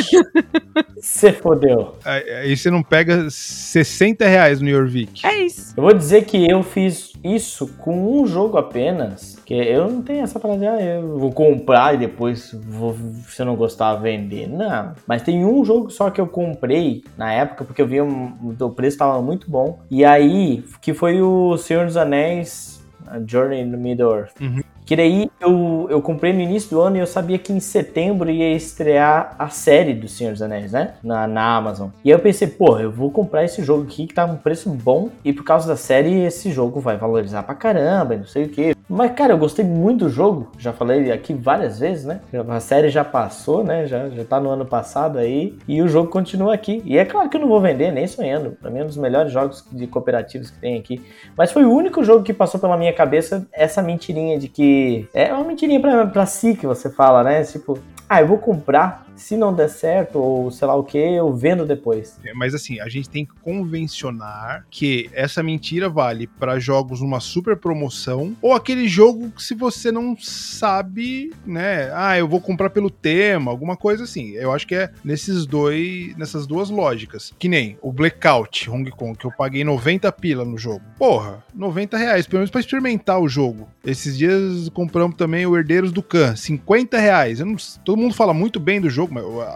[0.96, 1.96] Você fodeu.
[2.06, 5.26] Aí você não pega 60 reais no Yorvik.
[5.26, 5.74] É isso.
[5.76, 9.42] Eu vou dizer que eu fiz isso com um jogo apenas.
[9.44, 12.96] Que eu não tenho essa de, ah, eu vou comprar e depois, vou,
[13.28, 14.48] se eu não gostar, vender.
[14.48, 14.94] Não.
[15.08, 18.70] Mas tem um jogo só que eu comprei na época, porque eu vi um, o
[18.70, 19.80] preço estava muito bom.
[19.90, 24.40] E aí, que foi o Senhor dos Anéis a Journey in the Middle-earth.
[24.40, 24.62] Uhum.
[24.86, 28.30] Que daí eu, eu comprei no início do ano e eu sabia que em setembro
[28.30, 30.96] ia estrear a série do Senhor dos Anéis, né?
[31.04, 31.90] Na, na Amazon.
[32.04, 34.70] E aí eu pensei, pô, eu vou comprar esse jogo aqui que tá um preço
[34.70, 38.50] bom e por causa da série esse jogo vai valorizar pra caramba não sei o
[38.50, 38.74] que.
[38.90, 40.52] Mas, cara, eu gostei muito do jogo.
[40.58, 42.20] Já falei aqui várias vezes, né?
[42.48, 43.88] A série já passou, né?
[43.88, 45.58] Já, já tá no ano passado aí.
[45.68, 46.82] E o jogo continua aqui.
[46.86, 48.52] E é claro que eu não vou vender, nem sonhando.
[48.62, 51.02] Pra mim é um dos melhores jogos de cooperativos que tem aqui.
[51.38, 54.73] Mas foi o único jogo que passou pela minha cabeça essa mentirinha de que.
[55.14, 57.44] É uma mentirinha pra, pra si que você fala, né?
[57.44, 57.78] Tipo,
[58.10, 61.66] ah, eu vou comprar se não der certo, ou sei lá o que, eu vendo
[61.66, 62.20] depois.
[62.24, 67.20] É, mas assim, a gente tem que convencionar que essa mentira vale para jogos numa
[67.20, 71.92] super promoção, ou aquele jogo que se você não sabe, né?
[71.94, 74.32] Ah, eu vou comprar pelo tema, alguma coisa assim.
[74.32, 77.34] Eu acho que é nesses dois, nessas duas lógicas.
[77.38, 80.82] Que nem o Blackout Hong Kong, que eu paguei 90 pila no jogo.
[80.98, 83.68] Porra, 90 reais, pelo menos pra experimentar o jogo.
[83.86, 87.40] Esses dias compramos também o Herdeiros do Khan, 50 reais.
[87.40, 89.13] Não, todo mundo fala muito bem do jogo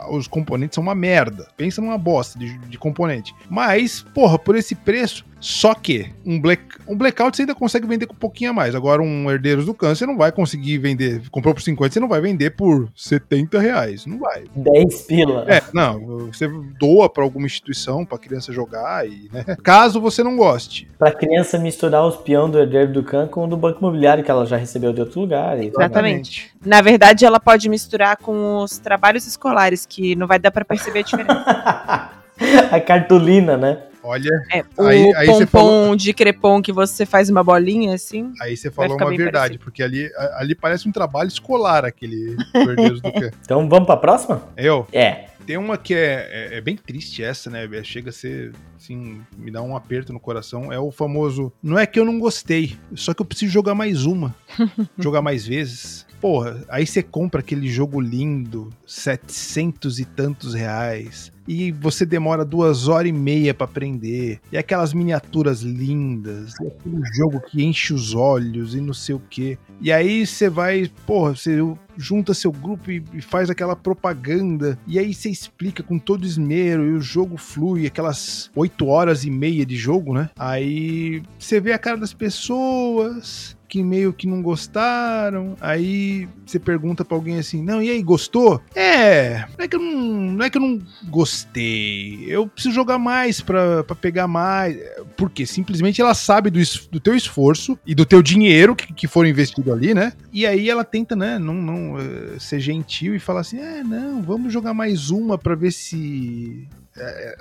[0.10, 1.48] os componentes são uma merda.
[1.56, 3.34] Pensa numa bosta de, de componente.
[3.50, 8.06] Mas, porra, por esse preço, só que um, black, um blackout você ainda consegue vender
[8.06, 8.76] com um pouquinho a mais.
[8.76, 11.22] Agora, um Herdeiros do Câncer não vai conseguir vender.
[11.30, 14.06] Comprou por 50, você não vai vender por 70 reais.
[14.06, 14.46] Não vai.
[14.56, 15.46] 10 pila.
[15.48, 16.28] É, não.
[16.28, 16.48] Você
[16.80, 19.44] doa para alguma instituição para criança jogar e, né?
[19.64, 20.88] Caso você não goste.
[20.98, 24.32] Para criança misturar os peão do Herdeiro do Câncer com o do Banco Imobiliário que
[24.32, 25.62] ela já recebeu de outro lugar.
[25.62, 26.52] Exatamente.
[26.66, 31.00] Na verdade, ela pode misturar com os trabalhos escolares, que não vai dar para perceber
[31.00, 32.12] a diferença.
[32.72, 33.84] a cartolina, né?
[34.08, 35.96] Olha, é, o aí, aí pompom falou...
[35.96, 38.32] de crepom que você faz uma bolinha assim.
[38.42, 39.64] Aí você falou uma verdade, parecido.
[39.64, 43.32] porque ali, ali parece um trabalho escolar aquele Herdeiros do Cã.
[43.44, 44.42] Então vamos pra próxima?
[44.56, 44.88] Eu?
[44.92, 45.26] É.
[45.46, 47.68] Tem uma que é, é, é, bem triste essa, né?
[47.84, 50.74] Chega a ser, assim, me dá um aperto no coração.
[50.74, 54.06] É o famoso, não é que eu não gostei, só que eu preciso jogar mais
[54.06, 54.36] uma.
[55.00, 56.06] jogar mais vezes.
[56.20, 62.88] Porra, aí você compra aquele jogo lindo, setecentos e tantos reais e você demora duas
[62.88, 64.40] horas e meia para aprender.
[64.52, 69.22] E aquelas miniaturas lindas, e aquele jogo que enche os olhos e não sei o
[69.30, 69.58] que.
[69.80, 71.60] E aí você vai, porra, você
[71.98, 74.78] junta seu grupo e, faz aquela propaganda.
[74.86, 79.32] E aí você explica com todo esmero e o jogo flui, aquelas oito horas e
[79.32, 80.30] meia de jogo, né?
[80.38, 85.56] Aí você vê a cara das pessoas que meio que não gostaram.
[85.60, 88.62] Aí você pergunta pra alguém assim: Não, e aí, gostou?
[88.74, 90.02] É, não é que eu não,
[90.34, 92.26] não, é que eu não gostei.
[92.28, 94.78] Eu preciso jogar mais pra pegar mais.
[95.16, 96.60] Porque simplesmente ela sabe do,
[96.92, 100.14] do teu esforço e do teu dinheiro que, que foram investido ali, né?
[100.32, 104.22] E aí ela tenta, né, não, não uh, ser gentil e falar assim: É, não,
[104.22, 106.68] vamos jogar mais uma pra ver se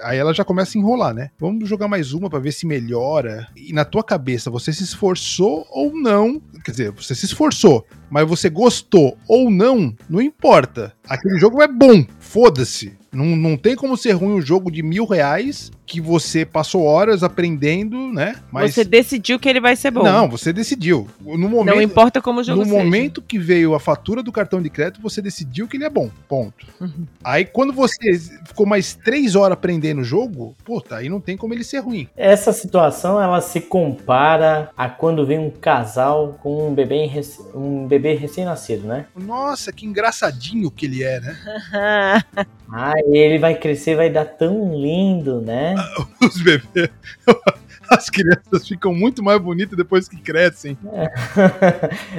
[0.03, 1.31] aí ela já começa a enrolar, né?
[1.39, 3.49] Vamos jogar mais uma para ver se melhora.
[3.57, 6.41] E na tua cabeça, você se esforçou ou não?
[6.65, 10.93] Quer dizer, você se esforçou, mas você gostou ou não, não importa.
[11.09, 12.97] Aquele jogo é bom, foda-se.
[13.17, 17.23] Não, não tem como ser ruim um jogo de mil reais que você passou horas
[17.23, 18.37] aprendendo, né?
[18.51, 20.03] Mas você decidiu que ele vai ser bom.
[20.03, 21.09] Não, você decidiu.
[21.21, 22.77] No momento, não importa como o jogo No seja.
[22.77, 26.11] momento que veio a fatura do cartão de crédito, você decidiu que ele é bom.
[26.29, 26.67] Ponto.
[26.81, 27.07] Uhum.
[27.25, 31.55] Aí quando você ficou mais três horas aprendendo o jogo, puta, aí não tem como
[31.55, 32.09] ele ser ruim.
[32.17, 37.09] Essa situação ela se compara a quando vem um casal com um bebê,
[37.55, 39.07] um bebê recém-nascido, né?
[39.17, 41.37] Nossa, que engraçadinho que ele é, né?
[42.71, 45.75] ah, ele vai crescer, vai dar tão lindo, né?
[46.23, 46.91] Os bebês.
[47.89, 50.77] As crianças ficam muito mais bonitas depois que crescem.
[50.93, 51.07] É,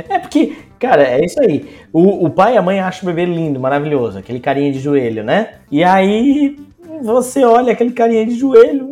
[0.16, 1.68] é porque, cara, é isso aí.
[1.92, 5.24] O, o pai e a mãe acham o bebê lindo, maravilhoso, aquele carinha de joelho,
[5.24, 5.56] né?
[5.70, 6.58] E aí
[7.02, 8.92] você olha aquele carinha de joelho,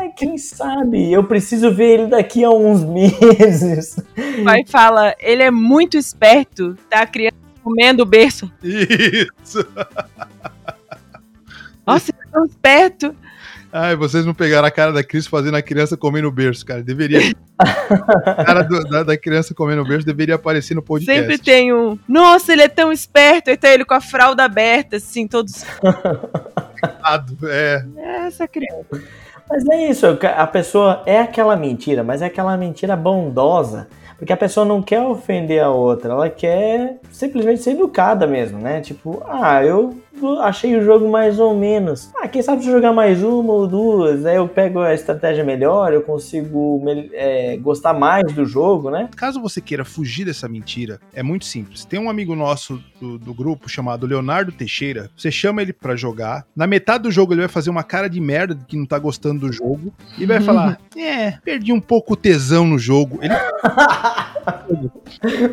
[0.00, 1.12] é, quem sabe?
[1.12, 3.96] Eu preciso ver ele daqui a uns meses.
[4.38, 8.50] O pai fala, ele é muito esperto, tá a criança comendo o berço.
[8.62, 9.66] Isso.
[11.86, 13.16] Nossa, ele é tão esperto.
[13.72, 16.82] Ai, vocês não pegaram a cara da Cris fazendo a criança comendo o berço, cara.
[16.82, 17.34] Deveria.
[17.58, 21.20] a cara do, da, da, criança comendo o berço deveria aparecer no podcast.
[21.22, 21.98] Sempre tem um.
[22.06, 23.48] Nossa, ele é tão esperto.
[23.48, 25.64] E tá ele com a fralda aberta, assim, todos.
[27.44, 27.84] é.
[27.96, 28.26] é.
[28.26, 29.02] Essa criança.
[29.48, 33.88] Mas é isso, a pessoa é aquela mentira, mas é aquela mentira bondosa
[34.22, 38.80] porque a pessoa não quer ofender a outra, ela quer simplesmente ser educada mesmo, né?
[38.80, 39.98] Tipo, ah, eu
[40.40, 42.10] achei o jogo mais ou menos.
[42.16, 45.92] Ah, quem sabe se jogar mais uma ou duas, aí eu pego a estratégia melhor,
[45.92, 46.82] eu consigo
[47.12, 49.08] é, gostar mais do jogo, né?
[49.16, 51.84] Caso você queira fugir dessa mentira, é muito simples.
[51.84, 55.10] Tem um amigo nosso do, do grupo chamado Leonardo Teixeira.
[55.16, 56.46] Você chama ele para jogar.
[56.54, 59.40] Na metade do jogo ele vai fazer uma cara de merda que não tá gostando
[59.46, 63.18] do jogo e vai falar: É, perdi um pouco o tesão no jogo.
[63.22, 63.34] Ele.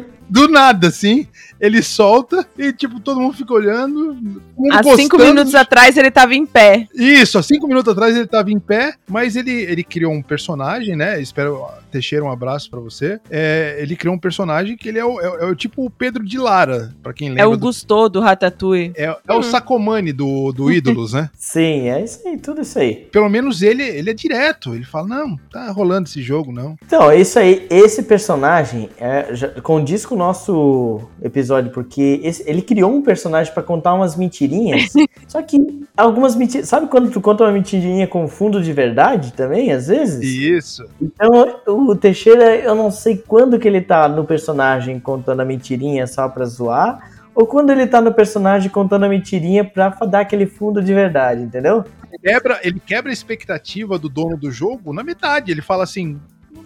[0.30, 1.28] do nada, assim,
[1.60, 4.42] ele solta e, tipo, todo mundo fica olhando.
[4.72, 6.88] Há cinco minutos atrás ele tava em pé.
[6.94, 10.96] Isso, há cinco minutos atrás ele tava em pé, mas ele, ele criou um personagem,
[10.96, 11.22] né?
[11.22, 13.20] Espero, Teixeira, um abraço para você.
[13.30, 16.24] É, ele criou um personagem que ele é o, é, é o tipo o Pedro
[16.24, 17.44] de Lara, para quem lembra.
[17.44, 18.94] É o Gusto do Ratatouille.
[18.96, 19.40] É, é hum.
[19.40, 21.30] o Sacomani do, do Ídolos, né?
[21.38, 23.08] Sim, é isso aí, tudo isso aí.
[23.12, 26.78] Pelo menos ele, ele é direto, ele fala, não, tá rolando esse jogo, não.
[26.86, 32.44] Então, é isso aí, esse personagem é, já, condiz com o nosso episódio, porque esse,
[32.48, 34.92] ele criou um personagem para contar umas mentirinhas,
[35.28, 36.68] só que algumas mentiras.
[36.68, 40.22] Sabe quando tu conta uma mentirinha com fundo de verdade também, às vezes?
[40.24, 40.86] Isso.
[41.02, 46.06] Então, o Teixeira, eu não sei quando que ele tá no personagem contando a mentirinha
[46.06, 50.46] só pra zoar, ou quando ele tá no personagem contando a mentirinha pra dar aquele
[50.46, 51.86] fundo de verdade, entendeu?
[52.12, 55.52] Ele quebra, ele quebra a expectativa do dono do jogo na metade.
[55.52, 56.20] Ele fala assim: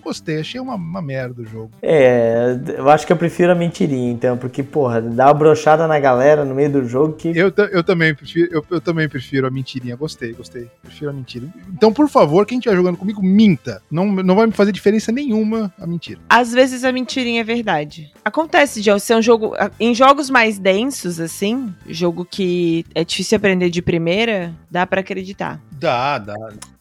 [0.04, 1.72] gostei, achei uma, uma merda o jogo.
[1.82, 6.00] É, eu acho que eu prefiro a mentirinha, então, porque, porra, dá uma brochada na
[6.00, 7.30] galera no meio do jogo que.
[7.30, 10.68] Eu, eu também prefiro, eu, eu também prefiro a mentirinha, gostei, gostei.
[10.82, 11.48] Prefiro a mentira.
[11.74, 13.82] Então, por favor, quem estiver jogando comigo, minta.
[13.90, 16.20] Não, não vai me fazer diferença nenhuma a mentira.
[16.30, 18.12] Às vezes a mentirinha é verdade.
[18.24, 19.54] Acontece de ser um jogo.
[19.80, 25.62] Em jogos mais densos, assim, jogo que é difícil aprender de primeira, dá para acreditar.
[25.72, 26.36] Dá, dá.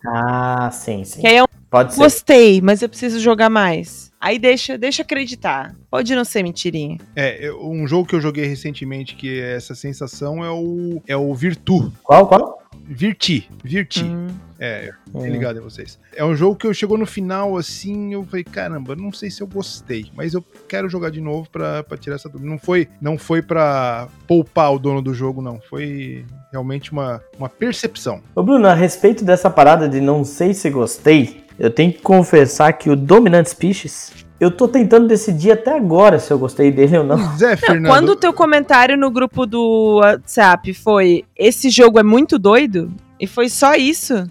[0.07, 1.20] Ah, sim, sim.
[1.20, 2.01] Que aí é um Pode ser.
[2.01, 4.12] Gostei, mas eu preciso jogar mais.
[4.20, 5.75] Aí deixa, deixa acreditar.
[5.91, 6.99] Pode não ser mentirinha.
[7.16, 11.35] É, um jogo que eu joguei recentemente que é essa sensação é o é o
[11.35, 11.91] Virtu.
[12.03, 12.62] Qual, qual?
[12.85, 14.05] Virti, Virti.
[14.05, 14.29] Hum.
[14.61, 15.27] É, hum.
[15.27, 15.99] ligado a vocês.
[16.14, 19.43] É um jogo que eu chegou no final assim, eu falei, caramba, não sei se
[19.43, 22.51] eu gostei, mas eu quero jogar de novo pra, pra tirar essa dúvida.
[22.51, 25.59] Não foi, não foi pra poupar o dono do jogo, não.
[25.59, 28.23] Foi realmente uma, uma percepção.
[28.35, 32.73] Ô Bruno, a respeito dessa parada de não sei se gostei, eu tenho que confessar
[32.73, 37.05] que o Dominant Species, eu tô tentando decidir até agora se eu gostei dele ou
[37.05, 37.19] não.
[37.39, 37.93] Zé, Fernando...
[37.93, 42.93] Quando o teu comentário no grupo do WhatsApp foi esse jogo é muito doido,
[43.23, 44.15] e foi só isso.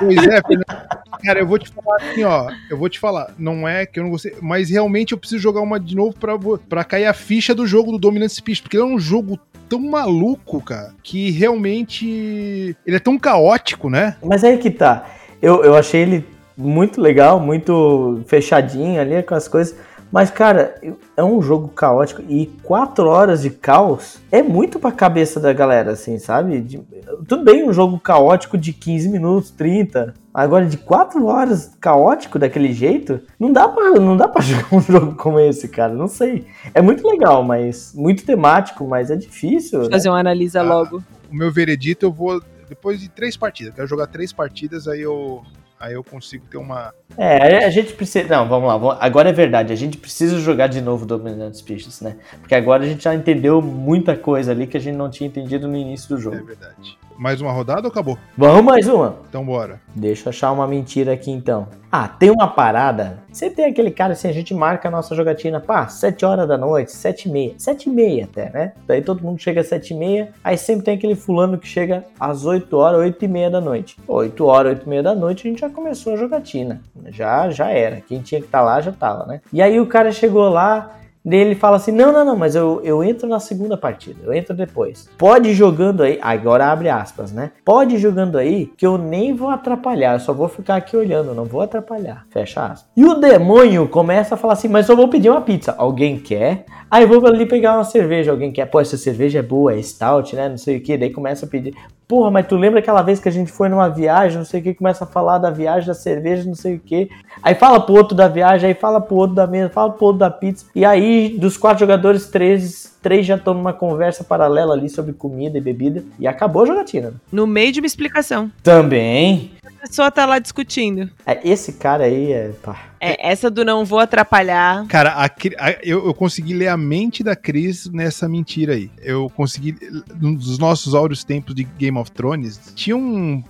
[0.00, 0.88] pois é, Fernando.
[1.22, 2.50] Cara, eu vou te falar assim, ó.
[2.68, 3.32] Eu vou te falar.
[3.38, 4.34] Não é que eu não gostei.
[4.42, 6.36] Mas realmente eu preciso jogar uma de novo pra,
[6.68, 8.60] pra cair a ficha do jogo do Dominant Species.
[8.60, 9.38] Porque ele é um jogo
[9.68, 10.92] tão maluco, cara.
[11.04, 12.76] Que realmente.
[12.84, 14.16] Ele é tão caótico, né?
[14.24, 15.06] Mas aí que tá.
[15.40, 16.24] Eu, eu achei ele
[16.56, 19.76] muito legal, muito fechadinho ali com as coisas.
[20.10, 20.74] Mas, cara,
[21.16, 25.92] é um jogo caótico e quatro horas de caos é muito pra cabeça da galera,
[25.92, 26.60] assim, sabe?
[26.60, 26.80] De,
[27.28, 30.14] tudo bem um jogo caótico de 15 minutos, 30.
[30.32, 34.80] Agora, de 4 horas caótico daquele jeito, não dá pra, não dá pra jogar um
[34.80, 35.92] jogo como esse, cara.
[35.92, 36.46] Não sei.
[36.72, 39.80] É muito legal, mas muito temático, mas é difícil.
[39.80, 39.90] Né?
[39.90, 40.14] Fazer né?
[40.14, 41.02] um analisa ah, logo.
[41.30, 42.40] O meu veredito, eu vou.
[42.68, 45.44] Depois de três partidas, quero jogar três partidas, aí eu
[45.80, 46.92] Aí eu consigo ter uma.
[47.16, 48.26] É, a gente precisa.
[48.28, 48.98] Não, vamos lá.
[49.00, 49.72] Agora é verdade.
[49.72, 52.16] A gente precisa jogar de novo Dominant Species, né?
[52.40, 55.68] Porque agora a gente já entendeu muita coisa ali que a gente não tinha entendido
[55.68, 56.36] no início do jogo.
[56.36, 56.98] É verdade.
[57.18, 58.16] Mais uma rodada ou acabou?
[58.36, 59.16] Vamos mais uma.
[59.28, 59.80] Então bora.
[59.92, 61.66] Deixa eu achar uma mentira aqui então.
[61.90, 63.24] Ah, tem uma parada.
[63.32, 66.56] Você tem aquele cara assim, a gente marca a nossa jogatina, pá, 7 horas da
[66.56, 67.54] noite, 7 e meia.
[67.58, 68.72] 7 e meia até, né?
[68.86, 72.04] Daí todo mundo chega às 7 e meia, aí sempre tem aquele fulano que chega
[72.20, 73.96] às 8 horas, 8 e meia da noite.
[74.06, 76.80] 8 horas, 8 e meia da noite a gente já começou a jogatina.
[77.08, 78.00] Já, já era.
[78.00, 79.40] Quem tinha que estar tá lá já tava, né?
[79.52, 80.98] E aí o cara chegou lá,
[81.28, 84.32] Daí ele fala assim: não, não, não, mas eu, eu entro na segunda partida, eu
[84.32, 85.10] entro depois.
[85.18, 87.52] Pode ir jogando aí, agora abre aspas, né?
[87.64, 91.34] Pode ir jogando aí que eu nem vou atrapalhar, eu só vou ficar aqui olhando,
[91.34, 92.24] não vou atrapalhar.
[92.30, 92.88] Fecha aspas.
[92.96, 95.74] E o demônio começa a falar assim: mas eu vou pedir uma pizza.
[95.76, 96.64] Alguém quer?
[96.90, 98.66] Aí eu vou ali pegar uma cerveja, alguém quer?
[98.66, 100.48] Pô, essa cerveja é boa, é stout, né?
[100.48, 100.96] Não sei o que.
[100.96, 101.74] Daí começa a pedir.
[102.08, 104.62] Porra, mas tu lembra aquela vez que a gente foi numa viagem, não sei o
[104.62, 107.10] que, começa a falar da viagem, da cerveja, não sei o que.
[107.42, 110.20] Aí fala pro outro da viagem, aí fala pro outro da mesa, fala pro outro
[110.20, 110.64] da pizza.
[110.74, 115.58] E aí, dos quatro jogadores, três, três já estão numa conversa paralela ali sobre comida
[115.58, 116.04] e bebida.
[116.18, 117.14] E acabou a jogatina.
[117.30, 118.50] No meio de uma explicação.
[118.62, 119.52] Também.
[119.64, 121.08] A pessoa tá lá discutindo.
[121.24, 122.50] É, esse cara aí é.
[122.62, 122.88] Pá.
[123.00, 124.86] É, essa do não vou atrapalhar.
[124.88, 128.90] Cara, a, a, eu, eu, consegui ler a mente da Cris nessa mentira aí.
[129.00, 129.76] Eu consegui.
[130.20, 133.42] Nos nossos áureos tempos de Game of Thrones, tinha um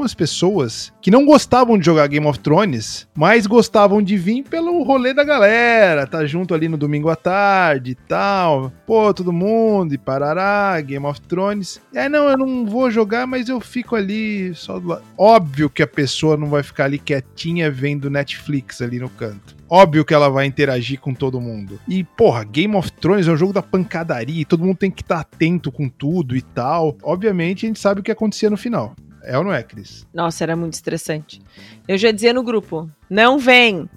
[0.00, 4.82] algumas pessoas que não gostavam de jogar Game of Thrones, mas gostavam de vir pelo
[4.82, 8.72] rolê da galera, tá junto ali no domingo à tarde e tal.
[8.86, 11.80] Pô, todo mundo e parará, Game of Thrones.
[11.92, 15.02] E aí, não, eu não vou jogar, mas eu fico ali só do lado.
[15.16, 19.60] Óbvio que a pessoa não vai ficar ali quietinha vendo Netflix ali no canto.
[19.68, 21.78] Óbvio que ela vai interagir com todo mundo.
[21.86, 25.16] E, porra, Game of Thrones é um jogo da pancadaria, todo mundo tem que estar
[25.16, 26.96] tá atento com tudo e tal.
[27.04, 28.96] Obviamente, a gente sabe o que acontecia no final.
[29.22, 30.06] É ou não é, Cris?
[30.12, 31.42] Nossa, era muito estressante.
[31.86, 33.88] Eu já dizia no grupo: não vem.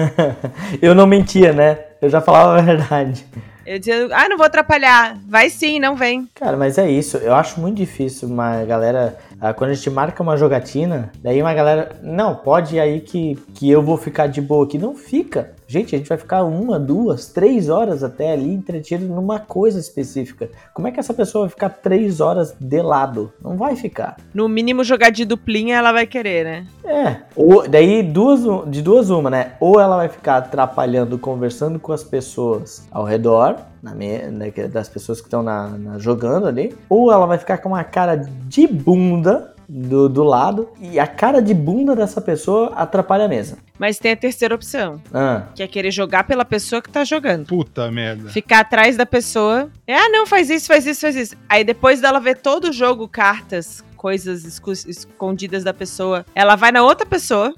[0.82, 1.78] eu não mentia, né?
[2.00, 3.24] Eu já falava a verdade.
[3.66, 5.18] Eu dizia, ah, não vou atrapalhar.
[5.28, 6.26] Vai sim, não vem.
[6.34, 7.18] Cara, mas é isso.
[7.18, 9.18] Eu acho muito difícil uma galera.
[9.56, 11.92] Quando a gente marca uma jogatina, daí uma galera.
[12.02, 14.78] Não, pode ir aí que, que eu vou ficar de boa aqui.
[14.78, 15.54] Não fica.
[15.66, 20.48] Gente, a gente vai ficar uma, duas, três horas até ali entretido numa coisa específica.
[20.72, 23.32] Como é que essa pessoa vai ficar três horas de lado?
[23.42, 24.16] Não vai ficar.
[24.32, 26.66] No mínimo, jogar de duplinha ela vai querer, né?
[26.84, 27.16] É.
[27.36, 29.52] Ou, daí, duas, de duas uma, né?
[29.60, 34.88] Ou ela vai ficar atrapalhando, conversando com as pessoas ao redor, na minha, né, das
[34.88, 38.66] pessoas que estão na, na, jogando ali, ou ela vai ficar com uma cara de
[38.66, 43.58] bunda do, do lado e a cara de bunda dessa pessoa atrapalha a mesa.
[43.78, 45.00] Mas tem a terceira opção.
[45.12, 45.44] Ah.
[45.54, 47.46] Que é querer jogar pela pessoa que tá jogando.
[47.46, 48.30] Puta merda.
[48.30, 49.70] Ficar atrás da pessoa.
[49.86, 51.36] É, ah, não, faz isso, faz isso, faz isso.
[51.48, 56.82] Aí depois dela ver todo o jogo, cartas, coisas escondidas da pessoa, ela vai na
[56.82, 57.54] outra pessoa.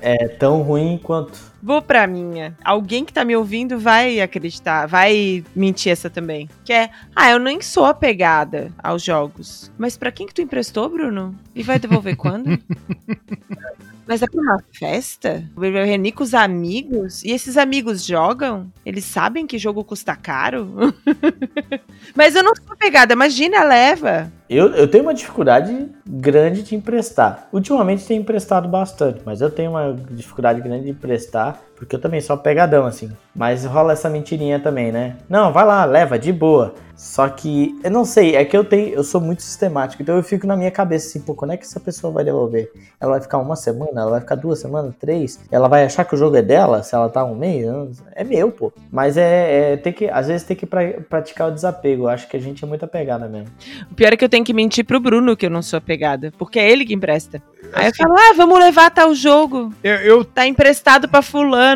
[0.00, 1.49] é tão ruim quanto.
[1.62, 2.56] Vou pra minha.
[2.64, 6.48] Alguém que tá me ouvindo vai acreditar, vai mentir essa também.
[6.64, 9.70] Que é, ah, eu nem sou apegada aos jogos.
[9.76, 11.34] Mas para quem que tu emprestou, Bruno?
[11.54, 12.46] E vai devolver quando?
[14.10, 15.44] Mas é pra uma festa?
[15.54, 17.22] Vai reunir com os amigos?
[17.22, 18.68] E esses amigos jogam?
[18.84, 20.92] Eles sabem que jogo custa caro?
[22.12, 24.32] Mas eu não sou pegada, imagina, leva.
[24.48, 27.48] Eu, eu tenho uma dificuldade grande de emprestar.
[27.52, 31.69] Ultimamente tenho emprestado bastante, mas eu tenho uma dificuldade grande de emprestar Bye.
[31.80, 33.10] Porque eu também sou pegadão, assim.
[33.34, 35.16] Mas rola essa mentirinha também, né?
[35.26, 36.74] Não, vai lá, leva, de boa.
[36.94, 40.22] Só que, eu não sei, é que eu tenho, eu sou muito sistemático, então eu
[40.22, 42.70] fico na minha cabeça assim, pô, quando é que essa pessoa vai devolver?
[43.00, 45.40] Ela vai ficar uma semana, ela vai ficar duas semanas, três?
[45.50, 47.64] Ela vai achar que o jogo é dela, se ela tá um mês?
[48.12, 48.70] É meu, pô.
[48.92, 52.28] Mas é, é tem que, às vezes tem que pra, praticar o desapego, eu acho
[52.28, 53.48] que a gente é muito apegada mesmo.
[53.90, 56.30] O pior é que eu tenho que mentir pro Bruno que eu não sou apegada,
[56.36, 57.42] porque é ele que empresta.
[57.72, 59.72] Aí eu falo, ah, vamos levar tal jogo.
[59.82, 60.24] Eu, eu...
[60.24, 61.69] Tá emprestado pra fulano.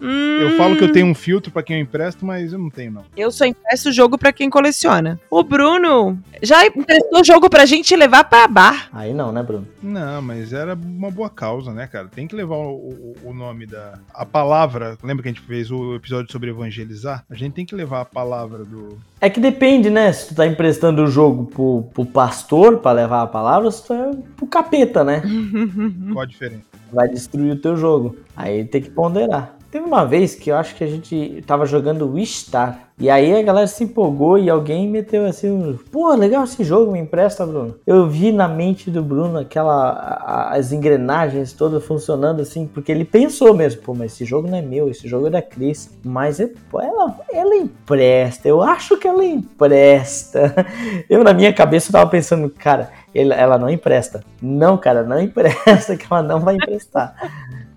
[0.00, 0.38] Hum...
[0.40, 2.92] Eu falo que eu tenho um filtro para quem eu empresto, mas eu não tenho,
[2.92, 3.04] não.
[3.16, 5.20] Eu só empresto o jogo para quem coleciona.
[5.30, 8.88] O Bruno já emprestou o jogo pra gente levar pra bar.
[8.92, 9.66] Aí não, né, Bruno?
[9.82, 12.08] Não, mas era uma boa causa, né, cara?
[12.08, 13.98] Tem que levar o, o, o nome da.
[14.14, 14.96] A palavra.
[15.02, 17.24] Lembra que a gente fez o episódio sobre evangelizar?
[17.28, 18.98] A gente tem que levar a palavra do.
[19.20, 20.12] É que depende, né?
[20.12, 23.92] Se tu tá emprestando o jogo pro, pro pastor para levar a palavra, se tu
[23.92, 25.22] é pro capeta, né?
[26.12, 26.69] Qual a diferença?
[26.92, 28.16] Vai destruir o teu jogo.
[28.36, 29.56] Aí tem que ponderar.
[29.70, 32.90] Teve uma vez que eu acho que a gente tava jogando Wistar.
[32.98, 36.98] E aí a galera se empolgou e alguém meteu assim, pô, legal esse jogo, me
[36.98, 37.76] empresta, Bruno.
[37.86, 43.54] Eu vi na mente do Bruno aquela as engrenagens todas funcionando assim, porque ele pensou
[43.54, 45.96] mesmo, pô, mas esse jogo não é meu, esse jogo é da Cris.
[46.04, 50.54] Mas é, pô, ela, ela empresta, eu acho que ela empresta.
[51.08, 54.22] Eu na minha cabeça tava pensando, cara, ela não empresta.
[54.40, 57.14] Não, cara, não empresta, que ela não vai emprestar.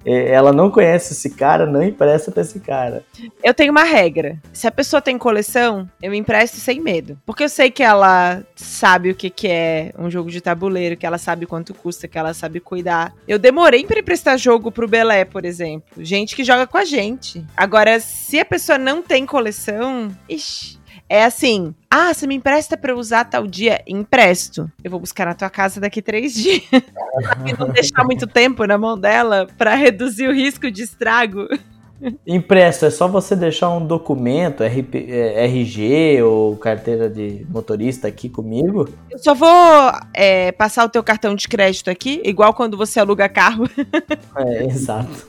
[0.06, 3.04] Ela não conhece esse cara, não empresta pra esse cara.
[3.42, 4.38] Eu tenho uma regra.
[4.52, 7.18] Se a pessoa tem coleção, eu empresto sem medo.
[7.26, 11.06] Porque eu sei que ela sabe o que, que é um jogo de tabuleiro, que
[11.06, 13.14] ela sabe quanto custa, que ela sabe cuidar.
[13.28, 16.04] Eu demorei para emprestar jogo pro Belé, por exemplo.
[16.04, 17.46] Gente que joga com a gente.
[17.56, 20.78] Agora, se a pessoa não tem coleção, ixi,
[21.14, 23.84] é assim, ah, você me empresta para usar tal dia?
[23.86, 24.68] Empresto.
[24.84, 26.64] Eu vou buscar na tua casa daqui três dias.
[26.72, 31.48] pra não deixar muito tempo na mão dela para reduzir o risco de estrago.
[32.26, 34.96] Empresto, é só você deixar um documento, RP,
[35.36, 38.90] RG é, ou carteira de motorista aqui comigo.
[39.12, 43.30] Eu só vou é, passar o teu cartão de crédito aqui, igual quando você aluga
[43.30, 43.70] carro.
[44.36, 45.28] É, exato.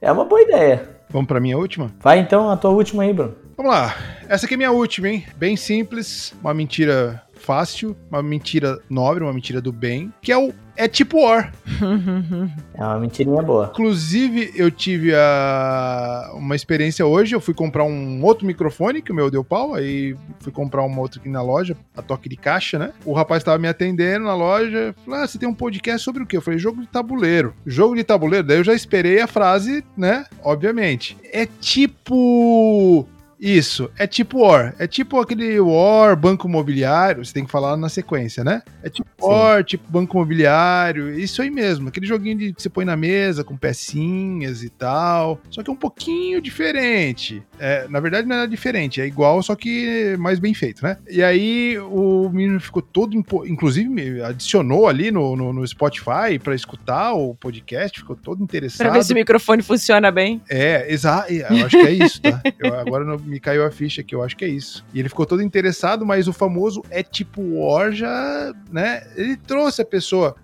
[0.00, 0.88] É uma boa ideia.
[1.10, 1.92] Vamos para minha última?
[2.00, 3.41] Vai então, a tua última aí, Bruno.
[3.62, 3.94] Vamos lá.
[4.28, 5.24] Essa aqui é minha última, hein?
[5.36, 10.52] Bem simples, uma mentira fácil, uma mentira nobre, uma mentira do bem, que é o
[10.74, 11.52] é tipo War.
[12.74, 13.70] é uma mentirinha boa.
[13.72, 17.36] Inclusive, eu tive a, uma experiência hoje.
[17.36, 19.76] Eu fui comprar um outro microfone, que o meu deu pau.
[19.76, 22.92] Aí fui comprar uma outra aqui na loja, a toque de caixa, né?
[23.04, 24.92] O rapaz estava me atendendo na loja.
[25.04, 26.36] Falou: Ah, você tem um podcast sobre o quê?
[26.36, 27.54] Eu falei: jogo de tabuleiro.
[27.64, 28.44] Jogo de tabuleiro?
[28.44, 30.24] Daí eu já esperei a frase, né?
[30.42, 31.16] Obviamente.
[31.32, 33.06] É tipo
[33.42, 34.72] isso, é tipo War.
[34.78, 37.24] É tipo aquele War, banco imobiliário.
[37.24, 38.62] Você tem que falar na sequência, né?
[38.84, 39.26] É tipo Sim.
[39.26, 41.18] War, tipo banco imobiliário.
[41.18, 41.88] Isso aí mesmo.
[41.88, 45.40] Aquele joguinho de, que você põe na mesa com pecinhas e tal.
[45.50, 47.42] Só que é um pouquinho diferente.
[47.58, 49.00] É, na verdade, não é diferente.
[49.00, 50.96] É igual, só que mais bem feito, né?
[51.10, 53.16] E aí o menino ficou todo.
[53.44, 57.98] Inclusive, me adicionou ali no, no, no Spotify para escutar o podcast.
[57.98, 58.86] Ficou todo interessado.
[58.86, 60.40] Pra ver se o microfone funciona bem.
[60.48, 61.32] É, exato.
[61.32, 62.40] Eu acho que é isso, tá?
[62.62, 64.84] Eu, agora não me caiu a ficha que eu acho que é isso.
[64.92, 69.02] E ele ficou todo interessado, mas o famoso é tipo War já, né?
[69.16, 70.36] Ele trouxe a pessoa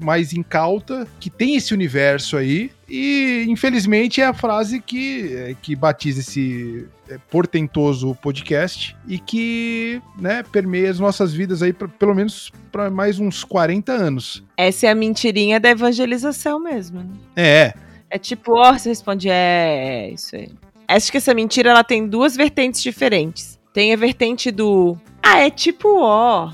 [0.00, 6.20] mais incauta, que tem esse universo aí, e infelizmente é a frase que, que batiza
[6.20, 12.50] esse é, portentoso podcast e que né, permeia as nossas vidas aí pra, pelo menos
[12.70, 14.42] para mais uns 40 anos.
[14.56, 17.00] Essa é a mentirinha da evangelização mesmo.
[17.00, 17.14] Né?
[17.36, 17.74] É.
[18.10, 20.50] É tipo, ó, você responde, é, é isso aí.
[20.96, 23.58] Acho que essa mentira ela tem duas vertentes diferentes.
[23.72, 26.52] Tem a vertente do ah, é tipo ó,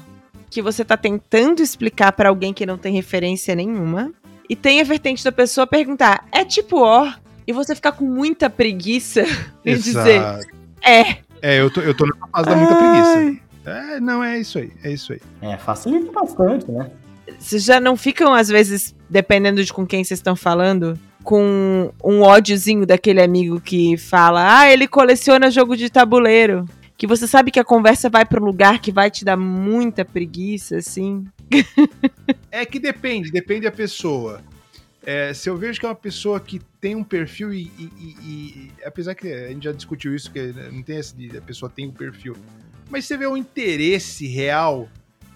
[0.50, 4.12] que você tá tentando explicar para alguém que não tem referência nenhuma.
[4.48, 7.10] E tem a vertente da pessoa perguntar, é tipo ó,
[7.46, 9.24] e você ficar com muita preguiça
[9.64, 10.22] e dizer,
[10.82, 11.18] é.
[11.40, 13.42] É, eu tô, eu tô na fase da muita preguiça.
[13.66, 15.20] É, não, é isso aí, é isso aí.
[15.42, 16.90] É, facilita bastante, né?
[17.38, 20.98] Vocês já não ficam, às vezes, dependendo de com quem vocês estão falando,
[21.28, 26.64] com um ódiozinho daquele amigo que fala: Ah, ele coleciona jogo de tabuleiro.
[26.96, 30.06] Que você sabe que a conversa vai para um lugar que vai te dar muita
[30.06, 31.26] preguiça, assim.
[32.50, 34.42] é que depende, depende da pessoa.
[35.04, 38.16] É, se eu vejo que é uma pessoa que tem um perfil e, e, e,
[38.24, 40.40] e, apesar que a gente já discutiu isso, que
[40.72, 42.36] não tem essa de a pessoa tem um perfil,
[42.88, 44.88] mas você vê o interesse real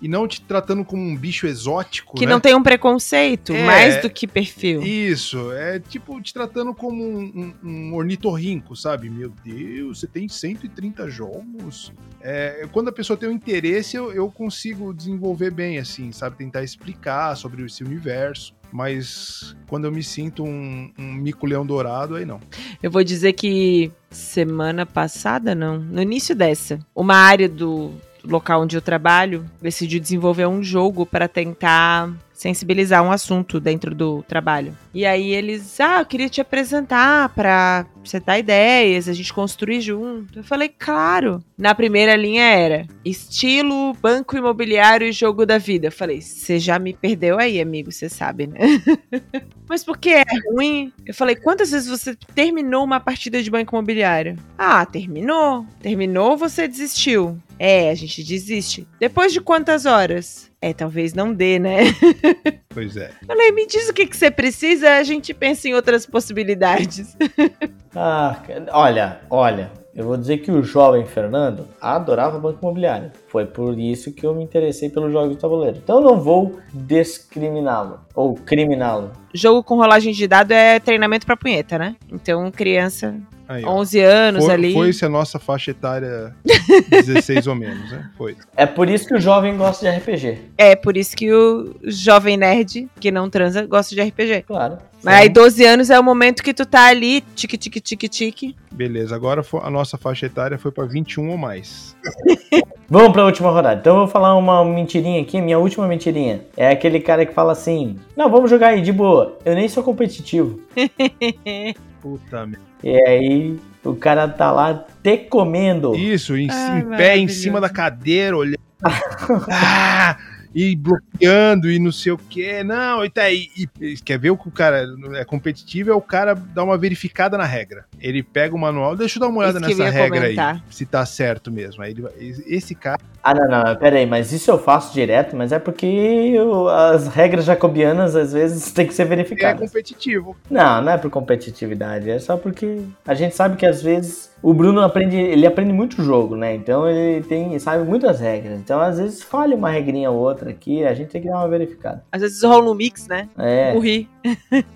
[0.03, 2.17] e não te tratando como um bicho exótico.
[2.17, 2.33] Que né?
[2.33, 4.83] não tem um preconceito, é, mais do que perfil.
[4.83, 9.09] Isso, é tipo te tratando como um, um, um ornitorrinco, sabe?
[9.09, 11.93] Meu Deus, você tem 130 jogos.
[12.21, 16.37] É, quando a pessoa tem um interesse, eu, eu consigo desenvolver bem, assim, sabe?
[16.37, 22.25] Tentar explicar sobre esse universo mas quando eu me sinto um, um mico-leão dourado, aí
[22.25, 22.41] não.
[22.83, 27.93] Eu vou dizer que semana passada, não, no início dessa, uma área do
[28.25, 32.11] local onde eu trabalho decidiu desenvolver um jogo para tentar
[32.43, 34.77] sensibilizar um assunto dentro do trabalho.
[34.93, 39.81] E aí eles, ah, eu queria te apresentar para você dar ideias, a gente construir
[39.81, 40.41] junto.
[40.41, 41.43] Eu falei, claro.
[41.57, 45.87] Na primeira linha era estilo, banco imobiliário e jogo da vida.
[45.87, 48.59] Eu falei, você já me perdeu aí, amigo, você sabe, né?
[49.69, 50.93] Mas por que é ruim?
[51.07, 54.37] Eu falei, quantas vezes você terminou uma partida de banco imobiliário?
[54.59, 55.65] Ah, terminou.
[55.81, 57.39] Terminou, você desistiu.
[57.65, 58.89] É, a gente desiste.
[58.99, 60.51] Depois de quantas horas?
[60.61, 61.85] É, talvez não dê, né?
[62.75, 63.11] Pois é.
[63.27, 67.15] Falei, me diz o que, que você precisa, a gente pensa em outras possibilidades.
[67.95, 68.43] ah,
[68.73, 73.13] olha, olha, eu vou dizer que o jovem Fernando adorava banco imobiliário.
[73.33, 75.79] Foi por isso que eu me interessei pelos jogos de tabuleiro.
[75.83, 79.11] Então eu não vou discriminá-lo ou criminá-lo.
[79.33, 81.97] Jogo com rolagem de dado é treinamento pra punheta, né?
[82.13, 83.15] Então, criança,
[83.49, 83.81] Aí, ó.
[83.81, 84.73] 11 anos Foi, ali.
[84.75, 86.35] foi se a nossa faixa etária
[86.91, 88.11] 16 ou menos, né?
[88.19, 88.37] Foi.
[88.55, 90.39] É por isso que o jovem gosta de RPG.
[90.59, 94.43] É, por isso que o jovem nerd que não transa gosta de RPG.
[94.47, 94.77] Claro.
[95.03, 98.57] Mas aí 12 anos é o momento que tu tá ali, tique, tique, tique, tique.
[98.71, 101.97] Beleza, agora a nossa faixa etária foi pra 21 ou mais.
[102.93, 103.81] Vamos pra última rodada.
[103.81, 106.43] Então eu vou falar uma mentirinha aqui, minha última mentirinha.
[106.55, 109.39] É aquele cara que fala assim: Não, vamos jogar aí de boa.
[109.47, 110.61] Eu nem sou competitivo.
[112.03, 112.61] Puta merda.
[112.85, 115.97] E aí o cara tá lá te comendo.
[115.97, 118.61] Isso, em, Ai, em pé, em cima da cadeira, olhando.
[119.51, 120.19] Ah,
[120.55, 122.63] e bloqueando e não sei o que.
[122.65, 123.49] Não, e tá aí.
[123.57, 125.91] E, e quer ver o que o cara é competitivo?
[125.91, 127.85] É o cara dar uma verificada na regra.
[128.01, 130.55] Ele pega o manual, deixa eu dar uma olhada Isso nessa regra comentar.
[130.57, 130.63] aí.
[130.71, 131.83] Se tá certo mesmo.
[131.83, 132.13] Aí ele vai-
[132.47, 132.99] esse cara.
[133.23, 137.07] Ah, não, não, pera aí, mas isso eu faço direto, mas é porque eu- as
[137.09, 139.61] regras jacobianas às vezes tem que ser É verificadas.
[139.61, 140.37] competitivo.
[140.51, 144.53] Não, não é por competitividade, é só porque a gente sabe que às vezes o
[144.53, 146.55] Bruno aprende, ele aprende muito jogo, né?
[146.55, 148.59] Então ele tem, sabe muitas regras.
[148.59, 151.49] Então às vezes falha uma regrinha ou outra aqui, a gente tem que dar uma
[151.49, 152.05] verificada.
[152.11, 153.29] Às vezes rola um mix, né?
[153.39, 153.73] É.
[153.73, 154.09] Morri.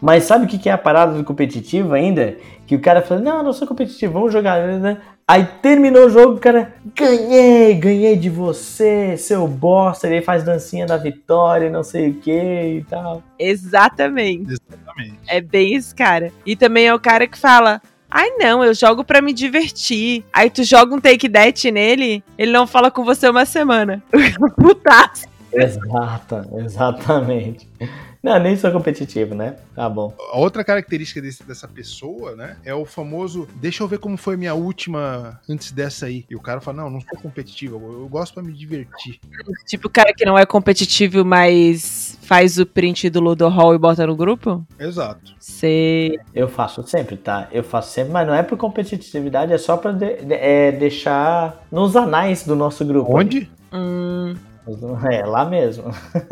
[0.00, 2.36] Mas sabe o que que é a parada do competitivo ainda?
[2.66, 4.98] Que o cara fala, não, eu não sou competitivo, vamos jogar, né?
[5.26, 10.84] Aí terminou o jogo, o cara, ganhei, ganhei de você, seu bosta, ele faz dancinha
[10.84, 13.22] da vitória, não sei o que e tal.
[13.38, 14.52] Exatamente.
[14.52, 15.18] Exatamente.
[15.26, 16.30] É bem esse cara.
[16.44, 17.80] E também é o cara que fala.
[18.16, 20.24] Ai não, eu jogo pra me divertir.
[20.32, 24.00] Aí tu joga um take that nele, ele não fala com você uma semana.
[24.54, 25.26] Putaço.
[25.52, 27.68] Exata, exatamente.
[28.24, 29.56] Não, nem sou competitivo, né?
[29.74, 30.14] Tá bom.
[30.32, 34.34] A outra característica desse- dessa pessoa, né, é o famoso, deixa eu ver como foi
[34.34, 36.24] minha última antes dessa aí.
[36.30, 39.20] E o cara fala, não, não sou competitivo, eu, eu gosto pra me divertir.
[39.66, 43.78] Tipo o cara que não é competitivo, mas faz o print do Ludo Hall e
[43.78, 44.64] bota no grupo?
[44.78, 45.34] Exato.
[45.38, 46.18] Sei.
[46.34, 47.46] Eu faço sempre, tá?
[47.52, 51.62] Eu faço sempre, mas não é por competitividade, é só pra de- de- é, deixar
[51.70, 53.14] nos anais do nosso grupo.
[53.18, 53.50] Onde?
[55.10, 55.84] É, lá mesmo.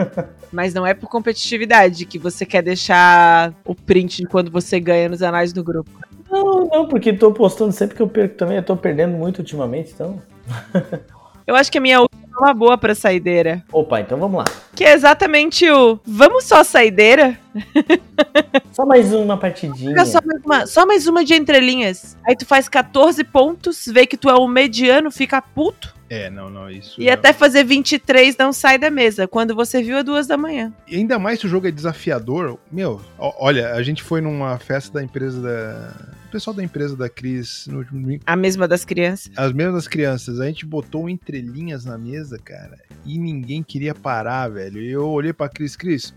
[0.50, 5.08] mas não é por competitividade que você quer deixar o print de quando você ganha
[5.08, 5.90] nos anais do grupo.
[6.30, 8.56] Não, não, porque tô postando sempre que eu perco também.
[8.56, 10.20] Eu tô perdendo muito ultimamente, então.
[11.46, 13.64] Eu acho que a minha última é uma boa pra saideira.
[13.72, 14.44] Opa, então vamos lá.
[14.74, 17.38] Que é exatamente o vamos só saideira?
[18.72, 20.06] Só mais uma partidinha.
[20.06, 22.16] Só mais uma, só mais uma de entrelinhas.
[22.26, 25.94] Aí tu faz 14 pontos, vê que tu é o mediano, fica puto.
[26.12, 27.00] É, não, não, isso.
[27.00, 27.12] E não.
[27.14, 29.26] até fazer 23 não sai da mesa.
[29.26, 30.70] Quando você viu é duas da manhã.
[30.86, 32.58] E ainda mais se o jogo é desafiador.
[32.70, 36.12] Meu, olha, a gente foi numa festa da empresa da.
[36.28, 39.32] O pessoal da empresa da Cris, no último domingo, A mesma das crianças.
[39.36, 44.82] as mesmas crianças, a gente botou entrelinhas na mesa, cara, e ninguém queria parar, velho.
[44.82, 46.12] E eu olhei pra Cris, Cris,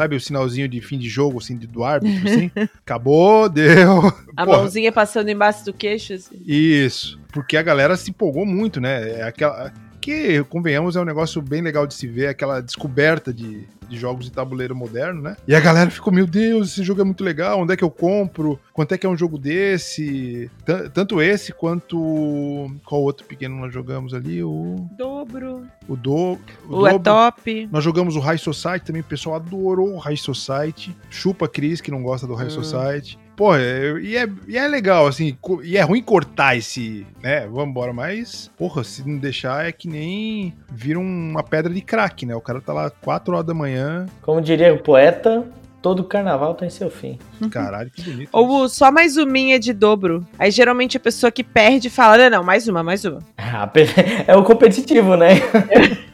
[0.00, 2.50] sabe o sinalzinho de fim de jogo, assim, de- do árbitro, assim?
[2.80, 3.98] Acabou, deu.
[4.34, 4.58] A Porra.
[4.58, 6.14] mãozinha passando embaixo do queixo.
[6.14, 6.40] assim.
[6.46, 9.20] Isso, porque a galera se empolgou muito, né?
[9.20, 9.70] É aquela
[10.00, 14.24] que, convenhamos, é um negócio bem legal de se ver, aquela descoberta de, de jogos
[14.24, 15.36] de tabuleiro moderno, né?
[15.46, 17.90] E a galera ficou, meu Deus, esse jogo é muito legal, onde é que eu
[17.90, 18.58] compro?
[18.72, 20.50] Quanto é que é um jogo desse?
[20.64, 22.70] Tan- Tanto esse quanto.
[22.84, 24.42] Qual outro pequeno nós jogamos ali?
[24.42, 24.88] O.
[24.96, 25.66] Dobro.
[25.88, 26.38] O Do.
[26.68, 26.98] O é Dobro.
[27.04, 27.68] top.
[27.70, 30.96] Nós jogamos o High Society também, o pessoal adorou o High Society.
[31.08, 32.50] Chupa Cris, que não gosta do High Hum.
[32.50, 33.18] Society.
[33.40, 35.34] Pô, é- e, é, e é legal, assim,
[35.64, 40.52] e é ruim cortar esse, né, vambora, mas, porra, se não deixar é que nem
[40.70, 42.34] vira uma pedra de crack, né?
[42.36, 45.42] O cara tá lá 4 horas da manhã, Como diria o poeta,
[45.80, 47.18] todo carnaval tem seu fim.
[47.50, 48.28] caralho, que bonito.
[48.30, 50.22] Ou só mais uminha de dobro.
[50.38, 53.20] Aí geralmente a pessoa que perde fala: não, não, mais uma, mais uma.
[53.38, 53.66] Ah,
[54.28, 55.30] É o competitivo, né?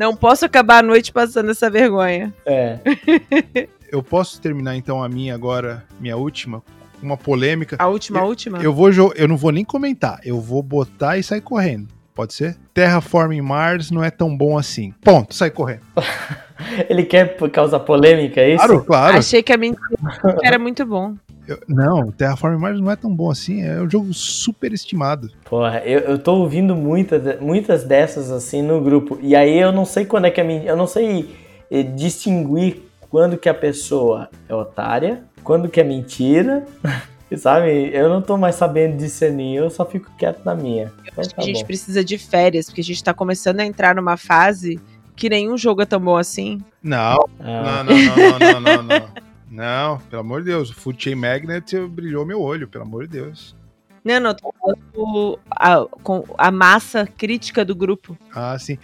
[0.00, 2.32] Não posso acabar a noite passando essa vergonha.
[2.46, 2.78] É.
[3.92, 6.62] Eu posso terminar então a minha agora, minha última,
[6.98, 7.76] com uma polêmica.
[7.78, 8.62] A última, a última?
[8.62, 11.88] Eu vou eu não vou nem comentar, eu vou botar e sair correndo.
[12.14, 12.56] Pode ser?
[12.72, 14.94] Terraforming Mars não é tão bom assim.
[15.02, 15.82] Ponto, sai correndo.
[16.88, 18.64] Ele quer causar polêmica, é isso?
[18.64, 19.18] Claro, claro.
[19.18, 19.82] Achei que a mentira
[20.42, 21.14] era muito bom.
[21.50, 23.62] Eu- não, Terraforming Mars não é tão bom assim.
[23.62, 25.28] É um jogo super estimado.
[25.48, 29.18] Porra, eu, eu tô ouvindo muitas, muitas dessas assim no grupo.
[29.22, 30.70] E aí eu não sei quando é que a mentira.
[30.72, 31.34] Eu não sei
[31.70, 36.64] eh, distinguir quando que a pessoa é otária, quando que é mentira.
[37.36, 37.90] Sabe?
[37.94, 40.92] Eu não tô mais sabendo discernir, eu só fico quieto na minha.
[41.06, 41.66] Então tá a gente bom.
[41.66, 44.80] precisa de férias, porque a gente tá começando a entrar numa fase
[45.14, 46.58] que nenhum jogo é tão bom assim.
[46.82, 49.08] Não, Ah, não, não, não, não, não, não, não.
[49.50, 50.70] Não, pelo amor de Deus.
[50.70, 53.56] O Food Chain Magnet brilhou meu olho, pelo amor de Deus.
[54.04, 58.16] Não, não, tô falando a, com a massa crítica do grupo.
[58.32, 58.78] Ah, sim.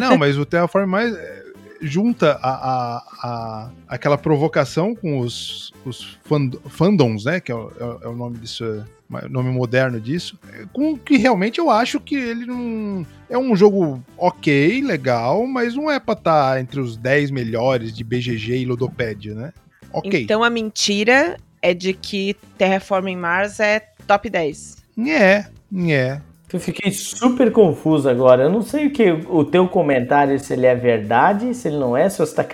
[0.00, 1.44] Não, mas o Terraform mais é,
[1.80, 7.40] junta a, a, a, aquela provocação com os, os fand, fandoms, né?
[7.40, 10.38] Que é o, é o nome disso, é, nome moderno disso,
[10.72, 13.04] com que realmente eu acho que ele não.
[13.28, 17.92] É um jogo ok, legal, mas não é pra estar tá entre os 10 melhores
[17.92, 19.52] de BGG e Ludopédia, né?
[19.92, 20.22] Ok.
[20.22, 24.76] Então a mentira é de que Terraforming Mars é top 10.
[25.06, 25.46] É,
[25.88, 26.20] é.
[26.52, 28.44] Eu fiquei super confuso agora.
[28.44, 31.96] Eu não sei o que o teu comentário, se ele é verdade, se ele não
[31.96, 32.44] é, se você está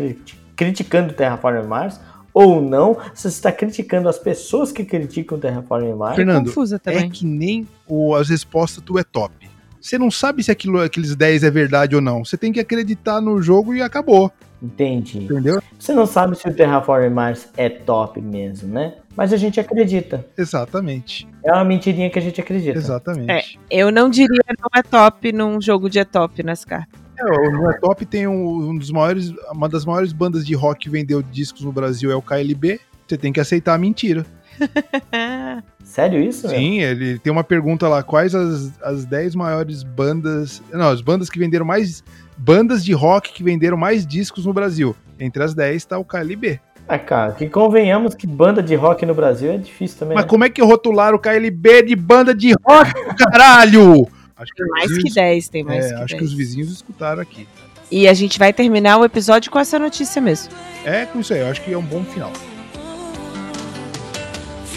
[0.54, 2.00] criticando o Terraforming Mars
[2.32, 6.14] ou não, se você está criticando as pessoas que criticam o Terraforming Mars.
[6.14, 6.52] Fernando,
[6.86, 9.34] é que nem o, as respostas tu é top.
[9.80, 12.24] Você não sabe se aquilo, aqueles 10 é verdade ou não.
[12.24, 14.30] Você tem que acreditar no jogo e acabou.
[14.62, 15.24] Entendi.
[15.24, 15.62] Entendeu?
[15.78, 18.94] Você não sabe se o Terraforming Mars é top mesmo, né?
[19.16, 20.24] Mas a gente acredita.
[20.36, 21.28] Exatamente.
[21.44, 22.76] É uma mentirinha que a gente acredita.
[22.76, 23.58] Exatamente.
[23.70, 27.08] É, eu não diria não é top num jogo de é top nas cartas.
[27.18, 30.54] É, o No é Top tem um, um, dos maiores, uma das maiores bandas de
[30.54, 32.80] rock que vendeu discos no Brasil é o KLB.
[33.06, 34.24] Você tem que aceitar a mentira.
[35.82, 36.48] Sério isso?
[36.48, 40.62] Sim, ele tem uma pergunta lá: quais as, as 10 maiores bandas.
[40.72, 42.04] Não, as bandas que venderam mais.
[42.38, 44.94] Bandas de rock que venderam mais discos no Brasil.
[45.18, 46.60] Entre as 10 está o KLB.
[46.86, 50.14] Ah, cara, que convenhamos que banda de rock no Brasil é difícil também.
[50.14, 50.30] Mas né?
[50.30, 54.08] como é que rotularam o KLB de banda de rock, caralho?
[54.34, 56.18] Acho que tem mais vizinhos, que 10, tem mais é, que Acho 10.
[56.18, 57.46] que os vizinhos escutaram aqui.
[57.90, 60.52] E a gente vai terminar o episódio com essa notícia mesmo.
[60.84, 62.32] É, com isso aí, eu acho que é um bom final.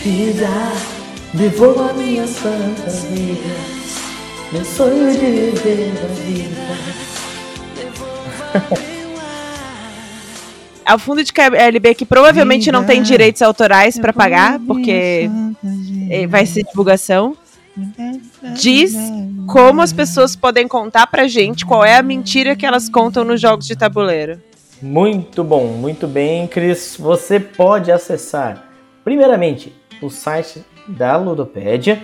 [0.03, 0.47] Vida,
[1.33, 3.37] devolva minhas fantasias,
[4.51, 7.10] meu sonho de viver a vida.
[10.85, 15.29] Ao fundo de KLB que provavelmente não tem direitos autorais para pagar, porque
[16.09, 17.37] é, vai ser divulgação.
[18.59, 18.93] Diz
[19.47, 23.39] como as pessoas podem contar pra gente qual é a mentira que elas contam nos
[23.39, 24.41] jogos de tabuleiro.
[24.81, 26.97] Muito bom, muito bem, Cris.
[26.99, 28.65] Você pode acessar,
[29.03, 32.03] primeiramente, o site da Ludopédia, é,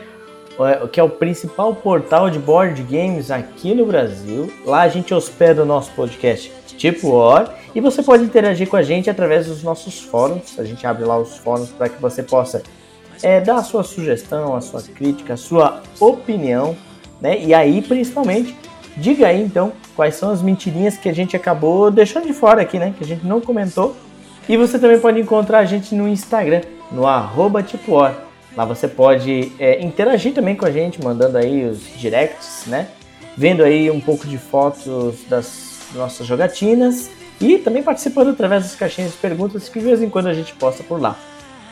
[0.92, 4.52] que é o principal portal de board games aqui no Brasil.
[4.66, 8.84] Lá a gente hospeda o nosso podcast tipo War e você pode interagir com a
[8.84, 10.58] gente através dos nossos fóruns.
[10.58, 12.62] A gente abre lá os fóruns para que você possa
[13.22, 16.76] é, dar a sua sugestão, a sua crítica, a sua opinião,
[17.20, 17.40] né?
[17.40, 18.56] E aí, principalmente,
[18.96, 22.78] diga aí então quais são as mentirinhas que a gente acabou deixando de fora aqui,
[22.78, 22.94] né?
[22.98, 23.96] Que a gente não comentou.
[24.48, 28.27] E você também pode encontrar a gente no Instagram, no arroba TipoOr.
[28.58, 32.88] Lá você pode é, interagir também com a gente, mandando aí os directs, né?
[33.38, 39.12] Vendo aí um pouco de fotos das nossas jogatinas e também participando através das caixinhas
[39.12, 41.16] de perguntas que de vez em quando a gente posta por lá.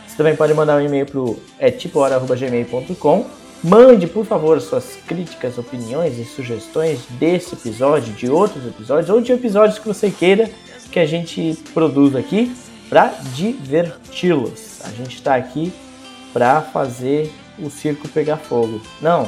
[0.07, 3.25] Você também pode mandar um e-mail para o é, tipohora.gmail.com.
[3.63, 9.31] Mande, por favor, suas críticas, opiniões e sugestões desse episódio, de outros episódios ou de
[9.31, 10.51] episódios que você queira
[10.91, 12.55] que a gente produza aqui
[12.87, 14.81] para diverti-los.
[14.85, 15.73] A gente está aqui
[16.35, 18.81] para fazer o circo pegar fogo.
[19.01, 19.25] Não,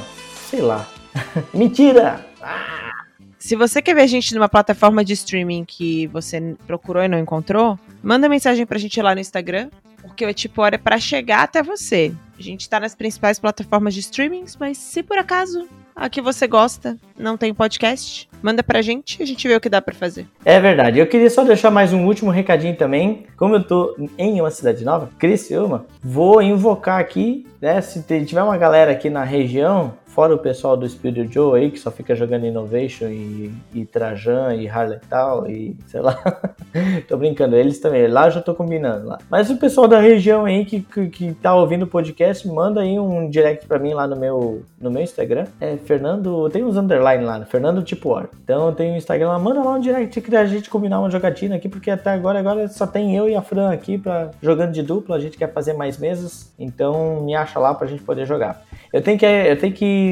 [0.50, 0.86] sei lá.
[1.56, 2.28] Mentira!
[2.42, 3.06] Ah!
[3.40, 7.18] Se você quer ver a gente numa plataforma de streaming que você procurou e não
[7.18, 9.70] encontrou, manda mensagem pra gente lá no Instagram,
[10.02, 12.12] porque o tipo hora é para chegar até você.
[12.38, 15.66] A gente está nas principais plataformas de streamings, mas se por acaso
[15.98, 19.60] a que você gosta não tem podcast, manda pra gente e a gente vê o
[19.60, 20.28] que dá para fazer.
[20.46, 21.00] É verdade.
[21.00, 23.26] Eu queria só deixar mais um último recadinho também.
[23.36, 28.58] Como eu tô em uma cidade nova, Criciúma, vou invocar aqui, né, se tiver uma
[28.58, 32.48] galera aqui na região Fora o pessoal do Spirit Joe aí, que só fica jogando
[32.48, 36.20] Innovation e, e Trajan e Harley tal, e sei lá.
[37.08, 38.08] tô brincando, eles também.
[38.08, 39.20] Lá já tô combinando lá.
[39.30, 43.00] Mas o pessoal da região aí que, que, que tá ouvindo o podcast, manda aí
[43.00, 45.46] um direct pra mim lá no meu, no meu Instagram.
[45.62, 48.28] É Fernando, tem uns underline lá, Fernando Tipo War.
[48.44, 51.58] Então tem um Instagram lá, manda lá um direct que a gente combinar uma jogatina
[51.58, 54.82] aqui, porque até agora, agora só tem eu e a Fran aqui pra, jogando de
[54.82, 58.66] dupla, a gente quer fazer mais mesas, então me acha lá pra gente poder jogar.
[58.92, 60.07] Eu tenho que, eu tenho que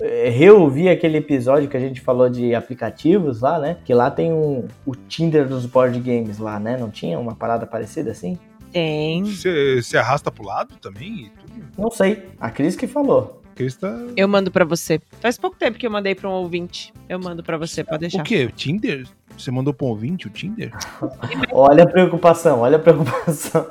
[0.00, 3.76] eh, reouvir aquele episódio que a gente falou de aplicativos lá, né?
[3.84, 6.76] Que lá tem um, o Tinder dos board games lá, né?
[6.76, 8.38] Não tinha uma parada parecida assim?
[8.72, 9.24] Tem.
[9.24, 11.32] Você arrasta pro lado também?
[11.76, 12.24] Não sei.
[12.38, 13.42] A Cris que falou.
[13.54, 13.92] Cris tá...
[14.16, 15.00] Eu mando para você.
[15.20, 16.92] Faz pouco tempo que eu mandei para um ouvinte.
[17.08, 18.20] Eu mando para você, pode deixar.
[18.20, 18.48] O quê?
[18.54, 19.06] Tinder?
[19.36, 20.72] Você mandou para um ouvinte o Tinder?
[21.52, 23.66] olha a preocupação, olha a preocupação.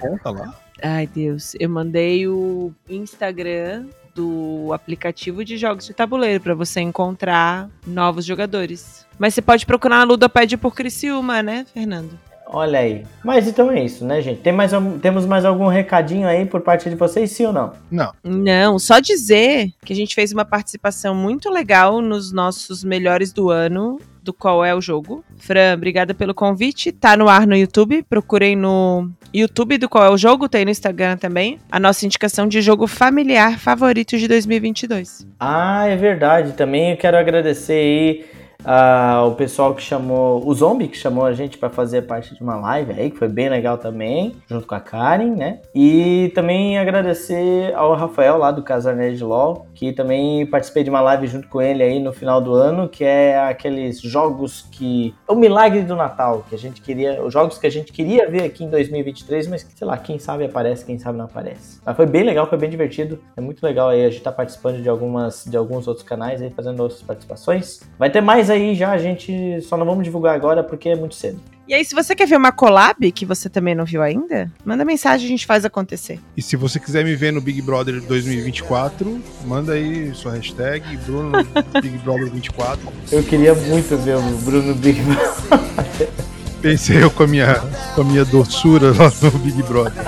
[0.00, 0.54] Conta lá.
[0.82, 1.54] Ai, Deus.
[1.58, 3.86] Eu mandei o Instagram
[4.16, 9.06] do aplicativo de jogos de tabuleiro para você encontrar novos jogadores.
[9.18, 12.18] Mas você pode procurar na Ludopad por Criciúma, né, Fernando?
[12.48, 13.04] Olha aí.
[13.24, 14.40] Mas então é isso, né, gente?
[14.40, 14.70] Tem mais,
[15.02, 17.72] temos mais algum recadinho aí por parte de vocês, sim ou não?
[17.90, 18.12] Não.
[18.22, 23.50] Não, só dizer que a gente fez uma participação muito legal nos nossos melhores do
[23.50, 25.24] ano do qual é o jogo.
[25.38, 26.90] Fran, obrigada pelo convite.
[26.90, 28.02] Tá no ar no YouTube.
[28.08, 31.58] Procurem no YouTube do qual é o jogo, tem no Instagram também.
[31.70, 35.26] A nossa indicação de jogo familiar favorito de 2022.
[35.38, 36.52] Ah, é verdade.
[36.52, 38.24] Também eu quero agradecer aí
[38.66, 42.42] Uh, o pessoal que chamou, o Zombie que chamou a gente para fazer parte de
[42.42, 45.60] uma live aí, que foi bem legal também, junto com a Karen, né?
[45.72, 51.00] E também agradecer ao Rafael lá do Casar Nerd LOL, que também participei de uma
[51.00, 55.14] live junto com ele aí no final do ano, que é aqueles jogos que.
[55.28, 57.22] O milagre do Natal, que a gente queria.
[57.22, 60.44] Os jogos que a gente queria ver aqui em 2023, mas sei lá, quem sabe
[60.44, 61.80] aparece, quem sabe não aparece.
[61.86, 63.20] Mas foi bem legal, foi bem divertido.
[63.36, 66.50] É muito legal aí a gente tá participando de algumas de alguns outros canais aí,
[66.50, 67.80] fazendo outras participações.
[67.96, 70.96] Vai ter mais aí aí já, a gente só não vamos divulgar agora porque é
[70.96, 71.40] muito cedo.
[71.68, 74.84] E aí, se você quer ver uma collab que você também não viu ainda, manda
[74.84, 76.20] mensagem, a gente faz acontecer.
[76.36, 81.32] E se você quiser me ver no Big Brother 2024, manda aí sua hashtag Bruno
[81.82, 82.80] Big Brother 24.
[83.10, 86.08] Eu queria muito ver o Bruno Big Brother.
[86.62, 87.56] Pensei eu com a minha,
[87.94, 90.04] com a minha doçura lá no Big Brother.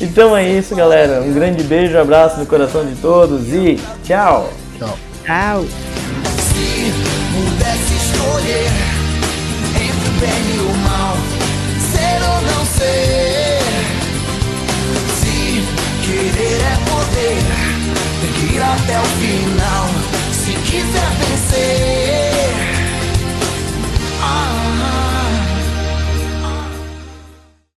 [0.00, 1.20] Então é isso, galera.
[1.22, 4.50] Um grande beijo, um abraço no coração de todos e tchau.
[4.78, 4.98] Tchau.
[5.24, 6.17] Tchau
[7.34, 8.70] pudesse escolher
[9.76, 11.16] entre o bem e o mal,
[11.92, 13.60] ser ou não ser.
[15.20, 15.36] Se
[16.06, 17.42] querer é poder,
[18.20, 19.88] tem que ir até o final.
[20.32, 22.27] Se quiser vencer.